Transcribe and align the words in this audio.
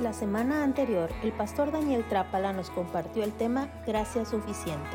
La 0.00 0.12
semana 0.12 0.62
anterior, 0.62 1.10
el 1.22 1.32
pastor 1.32 1.72
Daniel 1.72 2.04
Trápala 2.06 2.52
nos 2.52 2.68
compartió 2.68 3.24
el 3.24 3.32
tema 3.32 3.70
Gracia 3.86 4.26
Suficiente. 4.26 4.94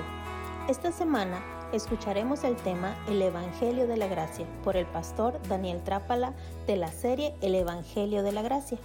Esta 0.69 0.91
semana 0.91 1.43
escucharemos 1.73 2.43
el 2.43 2.55
tema 2.55 2.95
El 3.07 3.19
Evangelio 3.19 3.87
de 3.87 3.97
la 3.97 4.05
Gracia 4.05 4.45
por 4.63 4.77
el 4.77 4.85
pastor 4.85 5.39
Daniel 5.49 5.81
Trápala 5.83 6.33
de 6.67 6.75
la 6.75 6.91
serie 6.91 7.33
El 7.41 7.55
Evangelio 7.55 8.21
de 8.21 8.31
la 8.31 8.43
Gracia. 8.43 8.77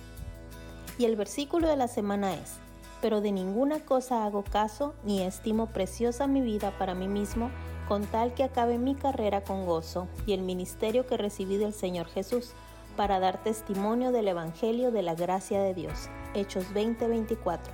Y 0.97 1.05
el 1.05 1.17
versículo 1.17 1.69
de 1.69 1.77
la 1.77 1.87
semana 1.87 2.33
es, 2.33 2.55
pero 3.03 3.21
de 3.21 3.33
ninguna 3.33 3.81
cosa 3.81 4.25
hago 4.25 4.43
caso 4.43 4.95
ni 5.05 5.21
estimo 5.21 5.67
preciosa 5.67 6.27
mi 6.27 6.41
vida 6.41 6.73
para 6.79 6.95
mí 6.95 7.09
mismo, 7.09 7.51
con 7.89 8.07
tal 8.07 8.33
que 8.33 8.43
acabe 8.43 8.79
mi 8.79 8.95
carrera 8.95 9.45
con 9.45 9.67
gozo 9.67 10.09
y 10.27 10.33
el 10.33 10.41
ministerio 10.41 11.07
que 11.07 11.19
recibí 11.19 11.59
del 11.59 11.75
Señor 11.75 12.07
Jesús, 12.07 12.55
para 12.97 13.21
dar 13.21 13.43
testimonio 13.43 14.11
del 14.11 14.29
Evangelio 14.29 14.91
de 14.91 15.03
la 15.03 15.15
gracia 15.15 15.63
de 15.63 15.75
Dios. 15.75 16.09
Hechos 16.35 16.73
20:24. 16.73 17.73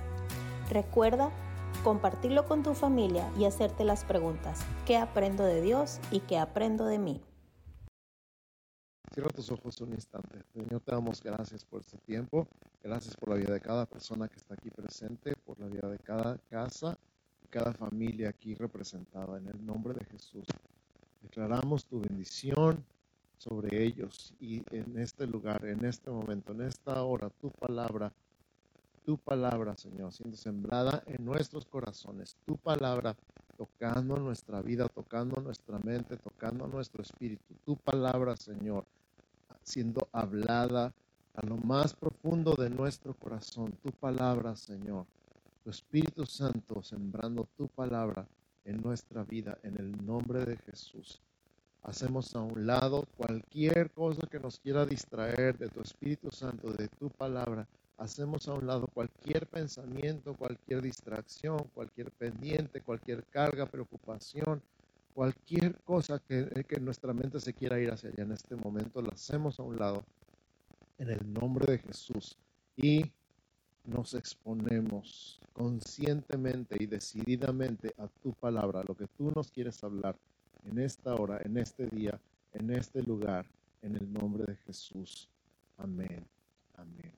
Recuerda 0.69 1.31
compartirlo 1.83 2.45
con 2.45 2.63
tu 2.63 2.73
familia 2.73 3.31
y 3.37 3.45
hacerte 3.45 3.83
las 3.83 4.03
preguntas, 4.05 4.59
¿qué 4.85 4.97
aprendo 4.97 5.43
de 5.43 5.61
Dios 5.61 5.99
y 6.11 6.19
qué 6.21 6.37
aprendo 6.37 6.85
de 6.85 6.99
mí? 6.99 7.21
Cierra 9.13 9.29
tus 9.29 9.51
ojos 9.51 9.79
un 9.81 9.93
instante. 9.93 10.43
Señor, 10.53 10.81
te 10.81 10.91
damos 10.91 11.21
gracias 11.21 11.63
por 11.63 11.81
este 11.81 11.97
tiempo. 11.99 12.47
Gracias 12.81 13.15
por 13.15 13.29
la 13.29 13.35
vida 13.35 13.53
de 13.53 13.61
cada 13.61 13.85
persona 13.85 14.27
que 14.27 14.37
está 14.37 14.55
aquí 14.55 14.71
presente, 14.71 15.35
por 15.45 15.59
la 15.59 15.67
vida 15.67 15.87
de 15.87 15.99
cada 15.99 16.37
casa 16.49 16.97
y 17.43 17.47
cada 17.47 17.73
familia 17.73 18.29
aquí 18.29 18.55
representada. 18.55 19.37
En 19.37 19.47
el 19.47 19.63
nombre 19.63 19.93
de 19.93 20.03
Jesús, 20.05 20.45
declaramos 21.21 21.85
tu 21.85 22.01
bendición 22.01 22.83
sobre 23.43 23.83
ellos. 23.83 24.33
Y 24.39 24.63
en 24.71 24.97
este 24.97 25.27
lugar, 25.27 25.65
en 25.65 25.85
este 25.85 26.09
momento, 26.09 26.53
en 26.53 26.61
esta 26.61 27.03
hora, 27.03 27.29
tu 27.29 27.49
palabra 27.51 28.11
tu 29.05 29.17
palabra, 29.17 29.75
Señor, 29.75 30.13
siendo 30.13 30.37
sembrada 30.37 31.03
en 31.07 31.25
nuestros 31.25 31.65
corazones, 31.65 32.37
tu 32.45 32.55
palabra 32.57 33.15
tocando 33.57 34.17
nuestra 34.17 34.61
vida, 34.61 34.87
tocando 34.87 35.41
nuestra 35.41 35.77
mente, 35.79 36.17
tocando 36.17 36.67
nuestro 36.67 37.01
espíritu, 37.03 37.53
tu 37.65 37.75
palabra, 37.75 38.37
Señor, 38.37 38.85
siendo 39.61 40.07
hablada 40.11 40.93
a 41.35 41.45
lo 41.45 41.57
más 41.57 41.93
profundo 41.93 42.55
de 42.55 42.69
nuestro 42.69 43.13
corazón, 43.13 43.73
tu 43.83 43.91
palabra, 43.91 44.55
Señor, 44.55 45.05
tu 45.63 45.69
Espíritu 45.69 46.25
Santo 46.25 46.81
sembrando 46.83 47.47
tu 47.57 47.67
palabra 47.67 48.25
en 48.65 48.81
nuestra 48.81 49.23
vida, 49.23 49.57
en 49.63 49.77
el 49.79 50.05
nombre 50.05 50.45
de 50.45 50.57
Jesús. 50.57 51.21
Hacemos 51.83 52.33
a 52.35 52.41
un 52.41 52.65
lado 52.65 53.05
cualquier 53.17 53.91
cosa 53.91 54.25
que 54.27 54.39
nos 54.39 54.57
quiera 54.59 54.85
distraer 54.85 55.57
de 55.57 55.67
tu 55.67 55.81
Espíritu 55.81 56.31
Santo, 56.31 56.71
de 56.71 56.87
tu 56.87 57.09
palabra, 57.09 57.67
hacemos 57.97 58.47
a 58.47 58.53
un 58.53 58.65
lado 58.67 58.87
cualquier 58.87 59.47
pensamiento, 59.47 60.33
cualquier 60.33 60.81
distracción, 60.81 61.57
cualquier 61.73 62.09
pendiente, 62.11 62.81
cualquier 62.81 63.23
carga, 63.25 63.65
preocupación, 63.65 64.61
cualquier 65.13 65.75
cosa 65.83 66.19
que, 66.19 66.65
que 66.67 66.79
nuestra 66.79 67.13
mente 67.13 67.41
se 67.41 67.53
quiera 67.53 67.79
ir 67.79 67.91
hacia 67.91 68.09
allá 68.09 68.23
en 68.23 68.31
este 68.31 68.55
momento, 68.55 69.01
la 69.01 69.09
hacemos 69.09 69.59
a 69.59 69.63
un 69.63 69.77
lado 69.77 70.03
en 70.97 71.09
el 71.09 71.33
nombre 71.33 71.69
de 71.69 71.79
Jesús 71.79 72.37
y 72.77 73.11
nos 73.83 74.13
exponemos 74.13 75.41
conscientemente 75.51 76.77
y 76.79 76.85
decididamente 76.85 77.93
a 77.97 78.07
tu 78.07 78.31
palabra, 78.33 78.79
a 78.79 78.85
lo 78.85 78.95
que 78.95 79.07
tú 79.07 79.31
nos 79.35 79.51
quieres 79.51 79.83
hablar 79.83 80.15
en 80.69 80.79
esta 80.79 81.15
hora, 81.15 81.39
en 81.43 81.57
este 81.57 81.87
día, 81.87 82.19
en 82.53 82.69
este 82.71 83.01
lugar, 83.03 83.45
en 83.81 83.95
el 83.95 84.11
nombre 84.11 84.45
de 84.45 84.55
Jesús. 84.65 85.29
Amén. 85.77 86.25
Amén. 86.75 87.11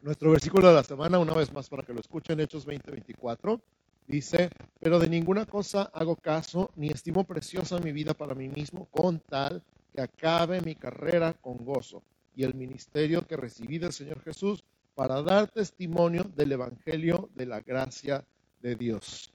Nuestro 0.00 0.30
versículo 0.30 0.68
de 0.68 0.74
la 0.74 0.82
semana, 0.82 1.18
una 1.18 1.34
vez 1.34 1.52
más 1.52 1.68
para 1.68 1.82
que 1.82 1.92
lo 1.92 2.00
escuchen, 2.00 2.40
Hechos 2.40 2.66
20:24, 2.66 3.60
dice, 4.06 4.50
pero 4.80 4.98
de 4.98 5.08
ninguna 5.08 5.46
cosa 5.46 5.90
hago 5.94 6.16
caso, 6.16 6.70
ni 6.76 6.88
estimo 6.88 7.24
preciosa 7.24 7.78
mi 7.78 7.92
vida 7.92 8.14
para 8.14 8.34
mí 8.34 8.48
mismo, 8.48 8.86
con 8.86 9.20
tal 9.20 9.62
que 9.94 10.00
acabe 10.00 10.60
mi 10.60 10.74
carrera 10.74 11.34
con 11.34 11.58
gozo 11.64 12.02
y 12.34 12.44
el 12.44 12.54
ministerio 12.54 13.26
que 13.26 13.36
recibí 13.36 13.78
del 13.78 13.92
Señor 13.92 14.20
Jesús 14.22 14.64
para 14.94 15.22
dar 15.22 15.48
testimonio 15.50 16.24
del 16.34 16.52
Evangelio 16.52 17.30
de 17.34 17.46
la 17.46 17.60
gracia 17.60 18.24
de 18.60 18.74
Dios. 18.74 19.31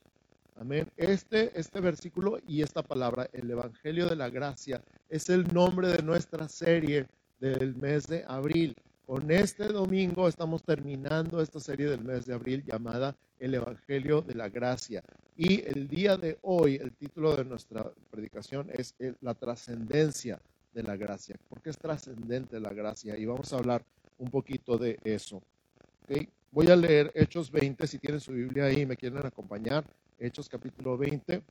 Amén. 0.60 0.88
Este, 0.98 1.52
este 1.58 1.80
versículo 1.80 2.40
y 2.48 2.64
esta 2.64 2.82
palabra, 2.82 3.30
el 3.32 3.50
Evangelio 3.52 4.08
de 4.08 4.16
la 4.16 4.30
gracia, 4.30 4.82
es 5.08 5.30
el 5.30 5.54
nombre 5.54 5.88
de 5.90 6.02
nuestra 6.02 6.50
serie 6.50 7.06
del 7.40 7.76
mes 7.76 8.08
de 8.08 8.26
abril. 8.28 8.76
Con 9.06 9.30
este 9.30 9.68
domingo 9.68 10.28
estamos 10.28 10.64
terminando 10.64 11.42
esta 11.42 11.60
serie 11.60 11.88
del 11.88 12.04
mes 12.04 12.26
de 12.26 12.34
abril 12.34 12.64
llamada 12.66 13.16
El 13.38 13.54
Evangelio 13.54 14.22
de 14.22 14.34
la 14.34 14.50
Gracia. 14.50 15.04
Y 15.36 15.64
el 15.68 15.88
día 15.88 16.18
de 16.18 16.40
hoy, 16.42 16.78
el 16.78 16.92
título 16.92 17.36
de 17.36 17.46
nuestra 17.46 17.92
predicación 18.10 18.68
es 18.74 18.96
La 19.22 19.36
trascendencia 19.36 20.42
de 20.74 20.82
la 20.82 20.96
gracia. 20.96 21.36
¿Por 21.48 21.62
qué 21.62 21.70
es 21.70 21.78
trascendente 21.78 22.60
la 22.60 22.74
gracia? 22.74 23.16
Y 23.16 23.26
vamos 23.26 23.54
a 23.54 23.58
hablar 23.58 23.86
un 24.18 24.32
poquito 24.32 24.78
de 24.80 24.98
eso. 25.04 25.40
Voy 26.52 26.72
a 26.72 26.76
leer 26.76 27.12
Hechos 27.14 27.52
20, 27.52 27.86
si 27.86 28.00
tienen 28.00 28.20
su 28.20 28.32
Biblia 28.32 28.66
ahí 28.66 28.82
y 28.82 28.86
me 28.88 28.98
quieren 28.98 29.24
acompañar. 29.24 29.86
Hechos 30.20 30.50
capítulo 30.50 30.98
20. 30.98 31.44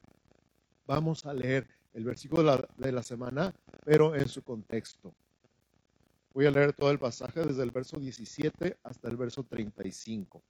Vamos 0.87 1.25
a 1.25 1.33
leer 1.33 1.69
el 1.95 2.05
versículo 2.05 2.43
de 2.43 2.49
la, 2.49 2.69
de 2.77 2.93
la 2.93 3.03
semana, 3.03 3.55
pero 3.85 4.15
en 4.15 4.29
su 4.29 4.43
contexto. 4.43 5.15
Voy 6.35 6.47
a 6.47 6.51
leer 6.51 6.73
todo 6.73 6.91
el 6.91 6.99
pasaje 6.99 7.45
desde 7.45 7.63
el 7.63 7.71
verso 7.71 7.99
17 7.99 8.77
hasta 8.83 9.09
el 9.09 9.17
verso 9.17 9.45
35. 9.45 10.43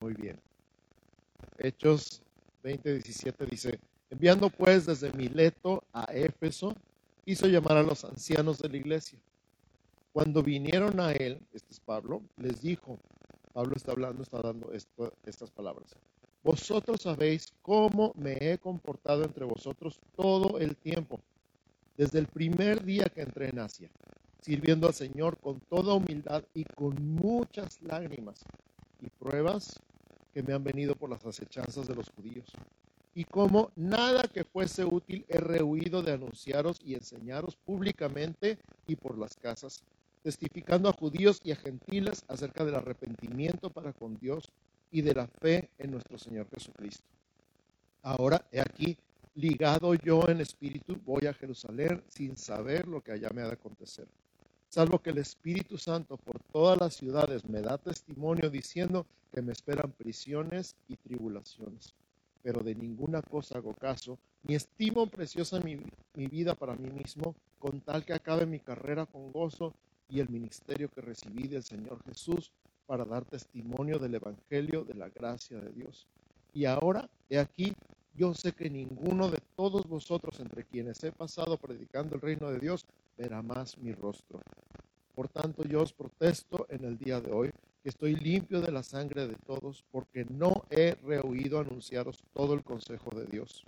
Muy 0.00 0.14
bien. 0.14 0.40
Hechos 1.58 2.22
20, 2.62 2.94
17 2.94 3.46
dice, 3.46 3.78
enviando 4.10 4.48
pues 4.50 4.86
desde 4.86 5.12
Mileto 5.12 5.84
a 5.92 6.04
Éfeso, 6.12 6.74
hizo 7.26 7.46
llamar 7.46 7.76
a 7.76 7.82
los 7.82 8.04
ancianos 8.04 8.58
de 8.58 8.70
la 8.70 8.76
iglesia. 8.78 9.18
Cuando 10.12 10.42
vinieron 10.42 10.98
a 10.98 11.12
él, 11.12 11.40
este 11.52 11.74
es 11.74 11.80
Pablo, 11.80 12.22
les 12.38 12.62
dijo, 12.62 12.98
Pablo 13.56 13.72
está 13.74 13.92
hablando, 13.92 14.22
está 14.22 14.42
dando 14.42 14.70
estas 15.24 15.50
palabras. 15.50 15.96
Vosotros 16.44 17.00
sabéis 17.00 17.54
cómo 17.62 18.12
me 18.14 18.36
he 18.38 18.58
comportado 18.58 19.24
entre 19.24 19.46
vosotros 19.46 19.98
todo 20.14 20.58
el 20.58 20.76
tiempo 20.76 21.18
desde 21.96 22.18
el 22.18 22.26
primer 22.26 22.84
día 22.84 23.06
que 23.06 23.22
entré 23.22 23.48
en 23.48 23.60
Asia, 23.60 23.88
sirviendo 24.42 24.86
al 24.86 24.92
Señor 24.92 25.38
con 25.38 25.58
toda 25.70 25.94
humildad 25.94 26.44
y 26.52 26.64
con 26.64 26.96
muchas 27.14 27.80
lágrimas 27.80 28.44
y 29.00 29.08
pruebas 29.08 29.80
que 30.34 30.42
me 30.42 30.52
han 30.52 30.62
venido 30.62 30.94
por 30.94 31.08
las 31.08 31.24
acechanzas 31.24 31.88
de 31.88 31.94
los 31.94 32.10
judíos. 32.10 32.52
Y 33.14 33.24
como 33.24 33.70
nada 33.74 34.24
que 34.24 34.44
fuese 34.44 34.84
útil 34.84 35.24
he 35.28 35.40
rehuido 35.40 36.02
de 36.02 36.12
anunciaros 36.12 36.78
y 36.84 36.92
enseñaros 36.92 37.56
públicamente 37.56 38.58
y 38.86 38.96
por 38.96 39.16
las 39.16 39.34
casas, 39.34 39.82
testificando 40.26 40.88
a 40.88 40.92
judíos 40.92 41.40
y 41.44 41.52
a 41.52 41.54
gentiles 41.54 42.24
acerca 42.26 42.64
del 42.64 42.74
arrepentimiento 42.74 43.70
para 43.70 43.92
con 43.92 44.18
Dios 44.18 44.50
y 44.90 45.02
de 45.02 45.14
la 45.14 45.28
fe 45.28 45.70
en 45.78 45.92
nuestro 45.92 46.18
Señor 46.18 46.48
Jesucristo. 46.50 47.04
Ahora, 48.02 48.44
he 48.50 48.58
aquí, 48.58 48.98
ligado 49.36 49.94
yo 49.94 50.26
en 50.26 50.40
espíritu, 50.40 50.98
voy 51.04 51.28
a 51.28 51.32
Jerusalén 51.32 52.02
sin 52.08 52.36
saber 52.36 52.88
lo 52.88 53.00
que 53.02 53.12
allá 53.12 53.28
me 53.32 53.42
ha 53.42 53.46
de 53.46 53.52
acontecer. 53.52 54.08
Salvo 54.68 54.98
que 54.98 55.10
el 55.10 55.18
Espíritu 55.18 55.78
Santo 55.78 56.16
por 56.16 56.40
todas 56.52 56.76
las 56.80 56.94
ciudades 56.94 57.44
me 57.44 57.60
da 57.60 57.78
testimonio 57.78 58.50
diciendo 58.50 59.06
que 59.32 59.42
me 59.42 59.52
esperan 59.52 59.92
prisiones 59.92 60.74
y 60.88 60.96
tribulaciones. 60.96 61.94
Pero 62.42 62.64
de 62.64 62.74
ninguna 62.74 63.22
cosa 63.22 63.58
hago 63.58 63.74
caso, 63.74 64.18
ni 64.42 64.56
estimo 64.56 65.06
preciosa 65.06 65.60
mi, 65.60 65.76
mi 66.14 66.26
vida 66.26 66.56
para 66.56 66.74
mí 66.74 66.90
mismo, 66.90 67.36
con 67.60 67.80
tal 67.80 68.04
que 68.04 68.12
acabe 68.12 68.44
mi 68.44 68.58
carrera 68.58 69.06
con 69.06 69.30
gozo 69.30 69.72
y 70.08 70.20
el 70.20 70.28
ministerio 70.28 70.88
que 70.88 71.00
recibí 71.00 71.48
del 71.48 71.62
Señor 71.62 72.02
Jesús 72.04 72.52
para 72.86 73.04
dar 73.04 73.24
testimonio 73.24 73.98
del 73.98 74.14
Evangelio 74.14 74.84
de 74.84 74.94
la 74.94 75.08
gracia 75.08 75.58
de 75.58 75.72
Dios. 75.72 76.06
Y 76.52 76.64
ahora, 76.64 77.08
he 77.28 77.38
aquí, 77.38 77.74
yo 78.14 78.32
sé 78.32 78.52
que 78.52 78.70
ninguno 78.70 79.28
de 79.28 79.38
todos 79.56 79.86
vosotros 79.86 80.40
entre 80.40 80.64
quienes 80.64 81.02
he 81.04 81.12
pasado 81.12 81.58
predicando 81.58 82.14
el 82.14 82.20
reino 82.20 82.50
de 82.50 82.58
Dios 82.58 82.86
verá 83.18 83.42
más 83.42 83.76
mi 83.78 83.92
rostro. 83.92 84.40
Por 85.14 85.28
tanto, 85.28 85.64
yo 85.64 85.82
os 85.82 85.92
protesto 85.92 86.66
en 86.70 86.84
el 86.84 86.98
día 86.98 87.20
de 87.20 87.32
hoy 87.32 87.50
que 87.82 87.88
estoy 87.88 88.14
limpio 88.16 88.60
de 88.60 88.72
la 88.72 88.82
sangre 88.82 89.26
de 89.26 89.36
todos, 89.46 89.84
porque 89.90 90.24
no 90.24 90.64
he 90.70 90.94
rehuido 91.04 91.58
anunciaros 91.58 92.18
todo 92.32 92.54
el 92.54 92.62
consejo 92.62 93.10
de 93.10 93.26
Dios. 93.26 93.64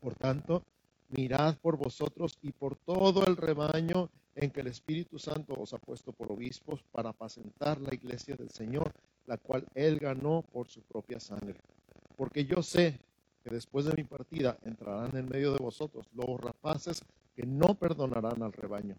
Por 0.00 0.14
tanto, 0.14 0.62
mirad 1.10 1.56
por 1.58 1.76
vosotros 1.76 2.38
y 2.42 2.52
por 2.52 2.76
todo 2.76 3.26
el 3.26 3.36
rebaño 3.36 4.10
en 4.36 4.50
que 4.50 4.60
el 4.60 4.66
Espíritu 4.66 5.18
Santo 5.18 5.54
os 5.58 5.72
ha 5.72 5.78
puesto 5.78 6.12
por 6.12 6.30
obispos 6.30 6.82
para 6.92 7.08
apacentar 7.08 7.80
la 7.80 7.94
iglesia 7.94 8.36
del 8.36 8.50
Señor, 8.50 8.92
la 9.26 9.38
cual 9.38 9.64
él 9.74 9.98
ganó 9.98 10.42
por 10.52 10.68
su 10.68 10.82
propia 10.82 11.18
sangre. 11.18 11.56
Porque 12.16 12.44
yo 12.44 12.62
sé 12.62 13.00
que 13.42 13.50
después 13.50 13.86
de 13.86 13.94
mi 13.94 14.04
partida 14.04 14.58
entrarán 14.62 15.16
en 15.16 15.28
medio 15.28 15.52
de 15.52 15.58
vosotros 15.58 16.06
lobos 16.14 16.40
rapaces 16.42 17.02
que 17.34 17.46
no 17.46 17.74
perdonarán 17.74 18.42
al 18.42 18.52
rebaño. 18.52 18.94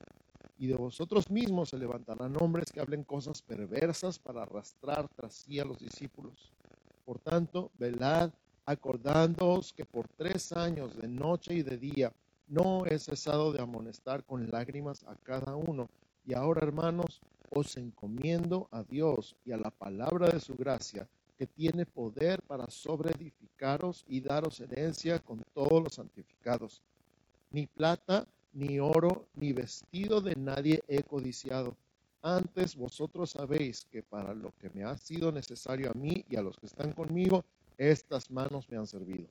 y 0.60 0.66
de 0.66 0.76
vosotros 0.76 1.30
mismos 1.30 1.70
se 1.70 1.78
levantarán 1.78 2.36
hombres 2.42 2.72
que 2.72 2.80
hablen 2.80 3.04
cosas 3.04 3.44
perversas 3.44 4.18
para 4.18 4.42
arrastrar 4.42 5.08
tras 5.10 5.36
sí 5.36 5.60
a 5.60 5.66
los 5.66 5.78
discípulos. 5.78 6.52
Por 7.06 7.20
tanto, 7.20 7.70
velad, 7.78 8.32
acordándoos 8.66 9.72
que 9.72 9.86
por 9.86 10.08
tres 10.08 10.52
años, 10.52 10.98
de 10.98 11.08
noche 11.08 11.54
y 11.54 11.62
de 11.62 11.78
día, 11.78 12.12
no 12.48 12.86
he 12.86 12.98
cesado 12.98 13.52
de 13.52 13.62
amonestar 13.62 14.24
con 14.24 14.50
lágrimas 14.50 15.04
a 15.04 15.16
cada 15.16 15.56
uno. 15.56 15.90
Y 16.26 16.34
ahora, 16.34 16.66
hermanos, 16.66 17.22
os 17.50 17.78
encomiendo 17.78 18.68
a 18.72 18.84
Dios 18.84 19.36
y 19.46 19.52
a 19.52 19.58
la 19.58 19.72
palabra 19.72 20.30
de 20.30 20.40
su 20.40 20.56
gracia, 20.56 21.08
que 21.38 21.46
tiene 21.46 21.86
poder 21.86 22.42
para 22.42 22.70
sobreedificaros 22.70 24.06
y 24.08 24.22
daros 24.22 24.60
herencia 24.60 25.20
con 25.20 25.44
todos 25.54 25.84
los 25.84 25.94
santificados. 25.94 26.82
Ni 27.52 27.68
plata, 27.68 28.28
ni 28.54 28.80
oro, 28.80 29.28
ni 29.36 29.54
vestido 29.54 30.20
de 30.20 30.36
nadie 30.36 30.82
he 30.88 31.04
codiciado. 31.04 31.76
Antes 32.24 32.76
vosotros 32.76 33.32
sabéis 33.32 33.86
que 33.92 34.02
para 34.02 34.34
lo 34.34 34.52
que 34.60 34.70
me 34.72 34.84
ha 34.84 34.98
sido 34.98 35.32
necesario 35.32 35.92
a 35.92 35.94
mí 35.94 36.26
y 36.28 36.36
a 36.36 36.42
los 36.42 36.58
que 36.58 36.66
están 36.66 36.92
conmigo, 36.92 37.46
estas 37.78 38.32
manos 38.32 38.68
me 38.70 38.78
han 38.78 38.88
servido. 38.88 39.28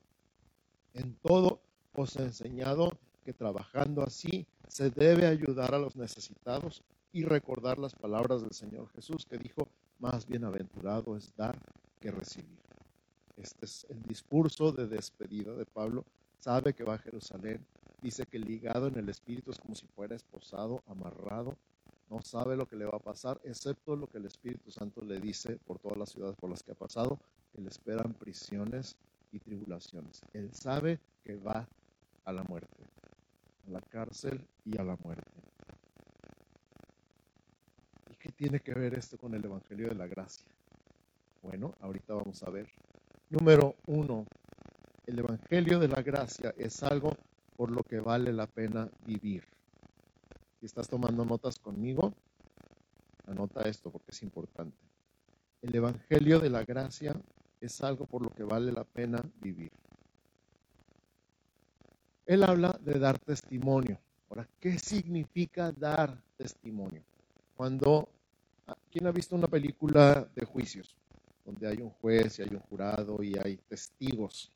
En 0.93 1.13
todo 1.15 1.59
os 1.93 2.15
he 2.15 2.23
enseñado 2.23 2.91
que 3.27 3.33
trabajando 3.33 4.03
así 4.03 4.47
se 4.69 4.89
debe 4.89 5.27
ayudar 5.27 5.75
a 5.75 5.79
los 5.79 5.97
necesitados 5.97 6.81
y 7.11 7.25
recordar 7.25 7.77
las 7.77 7.93
palabras 7.93 8.41
del 8.41 8.53
Señor 8.53 8.87
Jesús 8.95 9.25
que 9.25 9.37
dijo, 9.37 9.67
más 9.99 10.25
bienaventurado 10.25 11.17
es 11.17 11.35
dar 11.35 11.59
que 11.99 12.09
recibir. 12.09 12.61
Este 13.35 13.65
es 13.65 13.85
el 13.89 14.01
discurso 14.03 14.71
de 14.71 14.87
despedida 14.87 15.53
de 15.55 15.65
Pablo. 15.65 16.05
Sabe 16.39 16.71
que 16.73 16.85
va 16.85 16.93
a 16.93 16.99
Jerusalén, 16.99 17.59
dice 18.01 18.25
que 18.25 18.39
ligado 18.39 18.87
en 18.87 18.97
el 18.97 19.09
espíritu 19.09 19.51
es 19.51 19.59
como 19.59 19.75
si 19.75 19.87
fuera 19.87 20.15
esposado, 20.15 20.81
amarrado, 20.87 21.57
no 22.09 22.21
sabe 22.21 22.55
lo 22.55 22.65
que 22.65 22.77
le 22.77 22.85
va 22.85 22.95
a 22.95 22.99
pasar, 22.99 23.41
excepto 23.43 23.97
lo 23.97 24.07
que 24.07 24.19
el 24.19 24.25
Espíritu 24.27 24.71
Santo 24.71 25.01
le 25.01 25.19
dice 25.19 25.57
por 25.67 25.79
todas 25.79 25.97
las 25.97 26.11
ciudades 26.11 26.37
por 26.37 26.49
las 26.49 26.63
que 26.63 26.71
ha 26.71 26.75
pasado, 26.75 27.19
que 27.53 27.61
le 27.61 27.67
esperan 27.67 28.13
prisiones 28.13 28.95
y 29.33 29.39
tribulaciones. 29.39 30.21
Él 30.31 30.49
sabe 30.53 31.01
que 31.25 31.35
va 31.35 31.67
a 32.23 32.31
la 32.31 32.43
muerte, 32.43 32.87
a 33.67 33.71
la 33.71 33.81
cárcel 33.81 34.39
y 34.65 34.77
a 34.77 34.83
la 34.83 34.97
muerte. 35.03 35.41
¿Y 38.09 38.15
qué 38.15 38.31
tiene 38.31 38.59
que 38.59 38.73
ver 38.73 38.93
esto 38.93 39.17
con 39.17 39.33
el 39.33 39.43
Evangelio 39.43 39.89
de 39.89 39.95
la 39.95 40.07
Gracia? 40.07 40.45
Bueno, 41.41 41.73
ahorita 41.81 42.13
vamos 42.13 42.41
a 42.43 42.49
ver. 42.49 42.67
Número 43.29 43.75
uno, 43.85 44.25
el 45.05 45.19
Evangelio 45.19 45.79
de 45.79 45.87
la 45.87 46.01
Gracia 46.01 46.53
es 46.57 46.81
algo 46.83 47.15
por 47.55 47.71
lo 47.71 47.83
que 47.83 47.99
vale 47.99 48.31
la 48.31 48.47
pena 48.47 48.89
vivir. 49.05 49.43
Si 50.59 50.65
estás 50.65 50.87
tomando 50.87 51.25
notas 51.25 51.59
conmigo, 51.59 52.13
anota 53.27 53.61
esto 53.63 53.91
porque 53.91 54.11
es 54.11 54.23
importante. 54.23 54.77
El 55.61 55.75
Evangelio 55.75 56.39
de 56.39 56.49
la 56.49 56.63
Gracia 56.63 57.15
es 57.59 57.81
algo 57.81 58.05
por 58.05 58.21
lo 58.21 58.29
que 58.29 58.43
vale 58.43 58.71
la 58.71 58.83
pena 58.83 59.21
vivir. 59.41 59.71
Él 62.27 62.43
habla 62.43 62.77
de 62.83 62.99
dar 62.99 63.17
testimonio. 63.17 63.97
Ahora, 64.29 64.45
¿qué 64.59 64.77
significa 64.77 65.71
dar 65.71 66.21
testimonio? 66.35 67.01
Cuando, 67.55 68.09
ah, 68.67 68.75
¿quién 68.91 69.07
ha 69.07 69.11
visto 69.11 69.33
una 69.33 69.47
película 69.47 70.27
de 70.35 70.45
juicios? 70.45 70.93
Donde 71.45 71.67
hay 71.69 71.77
un 71.77 71.89
juez 71.89 72.37
y 72.37 72.41
hay 72.41 72.49
un 72.51 72.59
jurado 72.59 73.23
y 73.23 73.37
hay 73.37 73.55
testigos. 73.69 74.51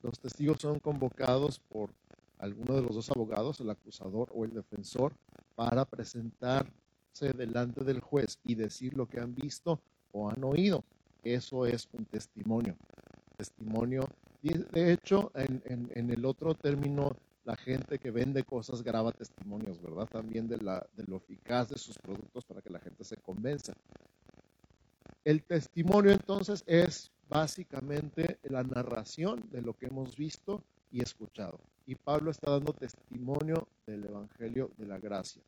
Los 0.00 0.20
testigos 0.20 0.60
son 0.60 0.78
convocados 0.78 1.58
por 1.58 1.90
alguno 2.38 2.76
de 2.76 2.82
los 2.82 2.94
dos 2.94 3.10
abogados, 3.10 3.58
el 3.58 3.70
acusador 3.70 4.30
o 4.32 4.44
el 4.44 4.54
defensor, 4.54 5.12
para 5.56 5.84
presentarse 5.84 7.32
delante 7.36 7.82
del 7.82 7.98
juez 7.98 8.38
y 8.44 8.54
decir 8.54 8.96
lo 8.96 9.08
que 9.08 9.18
han 9.18 9.34
visto 9.34 9.80
o 10.12 10.30
han 10.30 10.44
oído. 10.44 10.84
Eso 11.24 11.66
es 11.66 11.88
un 11.92 12.04
testimonio. 12.04 12.76
Testimonio. 13.36 14.08
De 14.42 14.92
hecho, 14.92 15.32
en, 15.34 15.62
en, 15.64 16.10
el 16.10 16.24
otro 16.24 16.54
término, 16.54 17.16
la 17.44 17.56
gente 17.56 17.98
que 17.98 18.10
vende 18.10 18.44
cosas 18.44 18.82
graba 18.82 19.12
testimonios, 19.12 19.80
¿verdad? 19.80 20.06
También 20.06 20.48
de, 20.48 20.58
la, 20.58 20.86
de 20.96 21.04
lo 21.04 21.16
eficaz 21.16 21.68
de 21.68 21.78
sus 21.78 21.98
productos 21.98 22.44
para 22.44 22.62
que 22.62 22.70
la 22.70 22.80
gente 22.80 23.04
se 23.04 23.16
convenza. 23.16 23.72
El 25.24 25.42
testimonio 25.42 26.12
entonces 26.12 26.62
es 26.66 27.10
básicamente 27.28 28.38
la 28.44 28.62
narración 28.62 29.48
de 29.50 29.62
lo 29.62 29.74
que 29.74 29.86
hemos 29.86 30.16
visto 30.16 30.62
y 30.92 31.02
escuchado. 31.02 31.58
Y 31.86 31.94
Pablo 31.94 32.30
está 32.30 32.50
dando 32.50 32.72
testimonio 32.72 33.68
del 33.86 34.04
Evangelio 34.04 34.70
de 34.76 34.86
la 34.86 34.98
Gracia. 34.98 35.42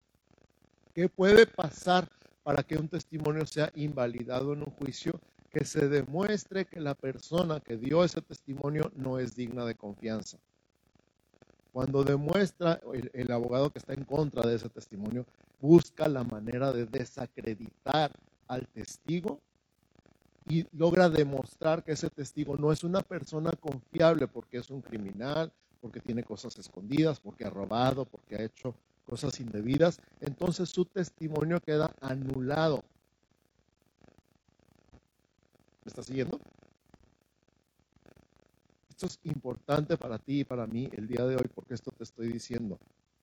¿Qué 0.94 1.08
puede 1.08 1.46
pasar 1.46 2.08
para 2.43 2.62
que 2.62 2.76
un 2.76 2.88
testimonio 2.88 3.46
sea 3.46 3.70
invalidado 3.75 4.52
en 4.52 4.61
un 4.61 4.70
juicio? 4.70 5.12
Que 5.50 5.64
se 5.64 5.88
demuestre 5.88 6.66
que 6.66 6.80
la 6.80 6.94
persona 6.94 7.60
que 7.60 7.76
dio 7.76 8.04
ese 8.04 8.20
testimonio 8.20 8.92
no 8.96 9.18
es 9.18 9.34
digna 9.34 9.64
de 9.64 9.74
confianza. 9.74 10.38
Cuando 11.72 12.04
demuestra 12.04 12.80
el, 12.92 13.10
el 13.14 13.30
abogado 13.32 13.70
que 13.70 13.78
está 13.78 13.94
en 13.94 14.04
contra 14.04 14.46
de 14.46 14.56
ese 14.56 14.68
testimonio, 14.68 15.24
busca 15.60 16.08
la 16.08 16.24
manera 16.24 16.72
de 16.72 16.86
desacreditar 16.86 18.12
al 18.46 18.66
testigo 18.68 19.40
y 20.48 20.66
logra 20.72 21.08
demostrar 21.08 21.84
que 21.84 21.92
ese 21.92 22.10
testigo 22.10 22.56
no 22.56 22.72
es 22.72 22.84
una 22.84 23.02
persona 23.02 23.52
confiable 23.52 24.26
porque 24.26 24.58
es 24.58 24.70
un 24.70 24.80
criminal, 24.80 25.52
porque 25.80 26.00
tiene 26.00 26.24
cosas 26.24 26.58
escondidas, 26.58 27.20
porque 27.20 27.44
ha 27.44 27.50
robado, 27.50 28.04
porque 28.04 28.36
ha 28.36 28.42
hecho 28.42 28.74
cosas 29.04 29.40
indebidas, 29.40 30.00
entonces 30.20 30.68
su 30.68 30.84
testimonio 30.84 31.60
queda 31.60 31.94
anulado. 32.00 32.84
¿Me 35.88 35.90
estás 35.90 36.06
siguiendo? 36.06 36.38
Esto 38.90 39.06
es 39.06 39.19
importante 39.25 39.96
para 39.96 40.19
ti 40.19 40.40
y 40.40 40.44
para 40.44 40.67
mí 40.67 40.88
el 40.93 41.08
día 41.08 41.25
de 41.25 41.37
hoy 41.37 41.49
porque 41.55 41.73
esto 41.73 41.90
te 41.93 42.05
estoy 42.05 42.31
diciendo. 42.31 42.79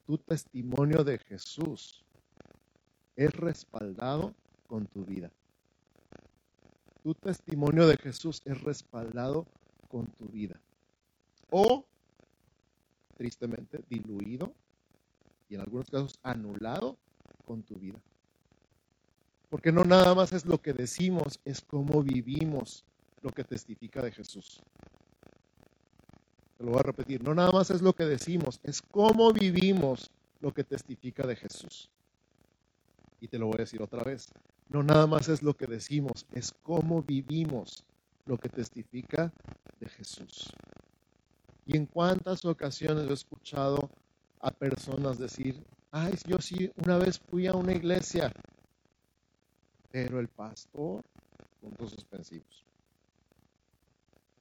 Tu 0.07 0.17
testimonio 0.17 1.03
de 1.03 1.19
Jesús 1.19 2.03
es 3.15 3.31
respaldado 3.35 4.33
con 4.67 4.87
tu 4.87 5.05
vida 5.05 5.31
tu 7.05 7.13
testimonio 7.13 7.85
de 7.85 7.97
Jesús 7.97 8.41
es 8.45 8.59
respaldado 8.63 9.45
con 9.89 10.07
tu 10.07 10.25
vida. 10.25 10.59
O, 11.51 11.85
tristemente, 13.15 13.79
diluido 13.87 14.51
y 15.47 15.53
en 15.53 15.61
algunos 15.61 15.87
casos 15.87 16.19
anulado 16.23 16.97
con 17.45 17.61
tu 17.61 17.75
vida. 17.75 18.01
Porque 19.55 19.71
no 19.71 19.85
nada 19.85 20.13
más 20.13 20.33
es 20.33 20.45
lo 20.45 20.61
que 20.61 20.73
decimos, 20.73 21.39
es 21.45 21.61
cómo 21.61 22.03
vivimos 22.03 22.83
lo 23.21 23.29
que 23.29 23.45
testifica 23.45 24.01
de 24.01 24.11
Jesús. 24.11 24.61
Te 26.57 26.63
lo 26.65 26.71
voy 26.71 26.79
a 26.81 26.83
repetir, 26.83 27.23
no 27.23 27.33
nada 27.33 27.53
más 27.53 27.69
es 27.69 27.81
lo 27.81 27.93
que 27.93 28.03
decimos, 28.03 28.59
es 28.63 28.81
cómo 28.81 29.31
vivimos 29.31 30.11
lo 30.41 30.53
que 30.53 30.65
testifica 30.65 31.25
de 31.25 31.37
Jesús. 31.37 31.89
Y 33.21 33.29
te 33.29 33.39
lo 33.39 33.45
voy 33.45 33.55
a 33.55 33.59
decir 33.59 33.81
otra 33.81 34.03
vez, 34.03 34.27
no 34.67 34.83
nada 34.83 35.07
más 35.07 35.29
es 35.29 35.41
lo 35.41 35.53
que 35.53 35.67
decimos, 35.67 36.25
es 36.33 36.53
cómo 36.61 37.01
vivimos 37.01 37.85
lo 38.25 38.37
que 38.37 38.49
testifica 38.49 39.31
de 39.79 39.87
Jesús. 39.87 40.51
Y 41.65 41.77
en 41.77 41.85
cuántas 41.85 42.43
ocasiones 42.43 43.09
he 43.09 43.13
escuchado 43.13 43.89
a 44.41 44.51
personas 44.51 45.17
decir, 45.17 45.63
ay, 45.91 46.13
yo 46.27 46.39
sí, 46.39 46.73
una 46.83 46.97
vez 46.97 47.21
fui 47.29 47.47
a 47.47 47.53
una 47.53 47.71
iglesia, 47.71 48.33
pero 49.95 50.19
el 50.19 50.27
pastor, 50.27 51.05
puntos 51.61 51.91
suspensivos. 51.91 52.65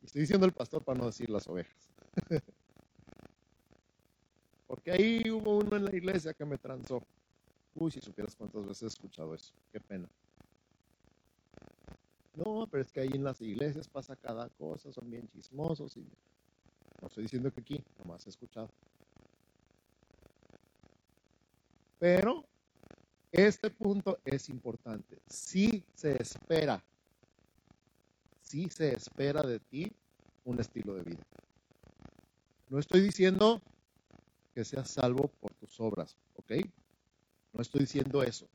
Estoy 0.02 0.22
diciendo 0.22 0.46
el 0.46 0.52
pastor 0.52 0.82
para 0.82 0.98
no 0.98 1.06
decir 1.06 1.30
las 1.30 1.46
ovejas. 1.46 1.92
Porque 4.66 4.90
ahí 4.90 5.30
hubo 5.30 5.58
uno 5.58 5.76
en 5.76 5.84
la 5.84 5.94
iglesia 5.94 6.34
que 6.34 6.44
me 6.44 6.58
transó. 6.58 7.00
Uy, 7.76 7.92
si 7.92 8.00
supieras 8.00 8.34
cuántas 8.34 8.66
veces 8.66 8.82
he 8.82 8.86
escuchado 8.88 9.32
eso, 9.32 9.52
qué 9.70 9.78
pena. 9.78 10.08
No, 12.34 12.66
pero 12.68 12.82
es 12.82 12.90
que 12.90 13.02
ahí 13.02 13.12
en 13.12 13.22
las 13.22 13.40
iglesias 13.40 13.86
pasa 13.86 14.16
cada 14.16 14.48
cosa, 14.48 14.90
son 14.90 15.08
bien 15.08 15.28
chismosos 15.28 15.96
y 15.96 16.00
no 17.00 17.06
estoy 17.06 17.22
diciendo 17.22 17.52
que 17.52 17.60
aquí, 17.60 17.80
nomás 18.00 18.26
he 18.26 18.30
escuchado. 18.30 18.68
Pero 22.00 22.44
este 23.34 23.68
punto 23.68 24.20
es 24.24 24.48
importante. 24.48 25.18
Si 25.26 25.84
se 25.92 26.22
espera, 26.22 26.80
si 28.40 28.68
se 28.68 28.94
espera 28.94 29.42
de 29.42 29.58
ti 29.58 29.92
un 30.44 30.60
estilo 30.60 30.94
de 30.94 31.02
vida. 31.02 31.24
No 32.68 32.78
estoy 32.78 33.00
diciendo 33.00 33.60
que 34.54 34.64
seas 34.64 34.88
salvo 34.88 35.32
por 35.40 35.52
tus 35.54 35.80
obras, 35.80 36.16
¿ok? 36.36 36.52
No 37.52 37.60
estoy 37.60 37.80
diciendo 37.80 38.22
eso. 38.22 38.46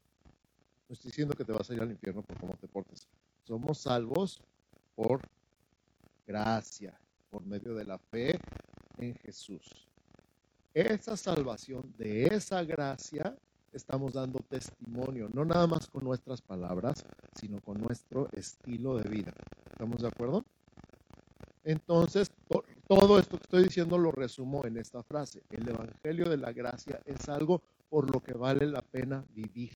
No 0.87 0.93
estoy 0.93 1.11
diciendo 1.11 1.35
que 1.35 1.43
te 1.43 1.51
vas 1.51 1.69
a 1.69 1.73
ir 1.73 1.81
al 1.81 1.91
infierno 1.91 2.21
por 2.21 2.39
cómo 2.39 2.53
te 2.55 2.69
portes. 2.69 3.09
Somos 3.43 3.79
salvos 3.79 4.41
por 4.95 5.21
gracia, 6.25 6.97
por 7.29 7.45
medio 7.45 7.75
de 7.75 7.83
la 7.83 7.97
fe 7.97 8.39
en 8.97 9.13
Jesús. 9.15 9.89
Esa 10.73 11.17
salvación 11.17 11.93
de 11.97 12.27
esa 12.27 12.63
gracia 12.63 13.37
estamos 13.73 14.13
dando 14.13 14.39
testimonio, 14.39 15.29
no 15.33 15.45
nada 15.45 15.67
más 15.67 15.87
con 15.87 16.03
nuestras 16.03 16.41
palabras, 16.41 17.05
sino 17.39 17.59
con 17.61 17.79
nuestro 17.79 18.29
estilo 18.33 18.97
de 18.97 19.09
vida. 19.09 19.33
¿Estamos 19.71 20.01
de 20.01 20.07
acuerdo? 20.07 20.45
Entonces, 21.63 22.31
todo 22.87 23.19
esto 23.19 23.37
que 23.37 23.43
estoy 23.43 23.63
diciendo 23.63 23.97
lo 23.97 24.11
resumo 24.11 24.65
en 24.65 24.77
esta 24.77 25.03
frase. 25.03 25.43
El 25.51 25.67
Evangelio 25.69 26.27
de 26.29 26.37
la 26.37 26.51
Gracia 26.51 26.99
es 27.05 27.29
algo 27.29 27.61
por 27.89 28.13
lo 28.13 28.21
que 28.21 28.33
vale 28.33 28.65
la 28.65 28.81
pena 28.81 29.23
vivir. 29.33 29.71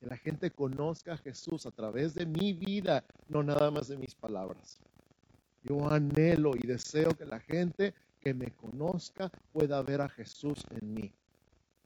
Que 0.00 0.06
la 0.06 0.16
gente 0.16 0.50
conozca 0.50 1.14
a 1.14 1.18
Jesús 1.18 1.66
a 1.66 1.70
través 1.70 2.14
de 2.14 2.26
mi 2.26 2.52
vida, 2.52 3.04
no 3.28 3.42
nada 3.42 3.70
más 3.70 3.88
de 3.88 3.96
mis 3.96 4.14
palabras. 4.14 4.80
Yo 5.62 5.90
anhelo 5.90 6.52
y 6.56 6.66
deseo 6.66 7.10
que 7.16 7.24
la 7.24 7.40
gente 7.40 7.94
que 8.20 8.34
me 8.34 8.50
conozca 8.52 9.30
pueda 9.52 9.80
ver 9.82 10.00
a 10.00 10.08
Jesús 10.08 10.64
en 10.70 10.94
mí. 10.94 11.12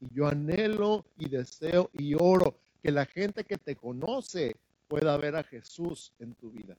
Y 0.03 0.15
yo 0.15 0.27
anhelo 0.27 1.05
y 1.17 1.29
deseo 1.29 1.89
y 1.93 2.15
oro 2.15 2.57
que 2.83 2.91
la 2.91 3.07
gente 3.07 3.45
que 3.45 3.57
te 3.57 3.77
conoce 3.77 4.57
pueda 4.89 5.17
ver 5.17 5.37
a 5.37 5.45
Jesús 5.45 6.13
en 6.19 6.35
tu 6.35 6.51
vida. 6.51 6.77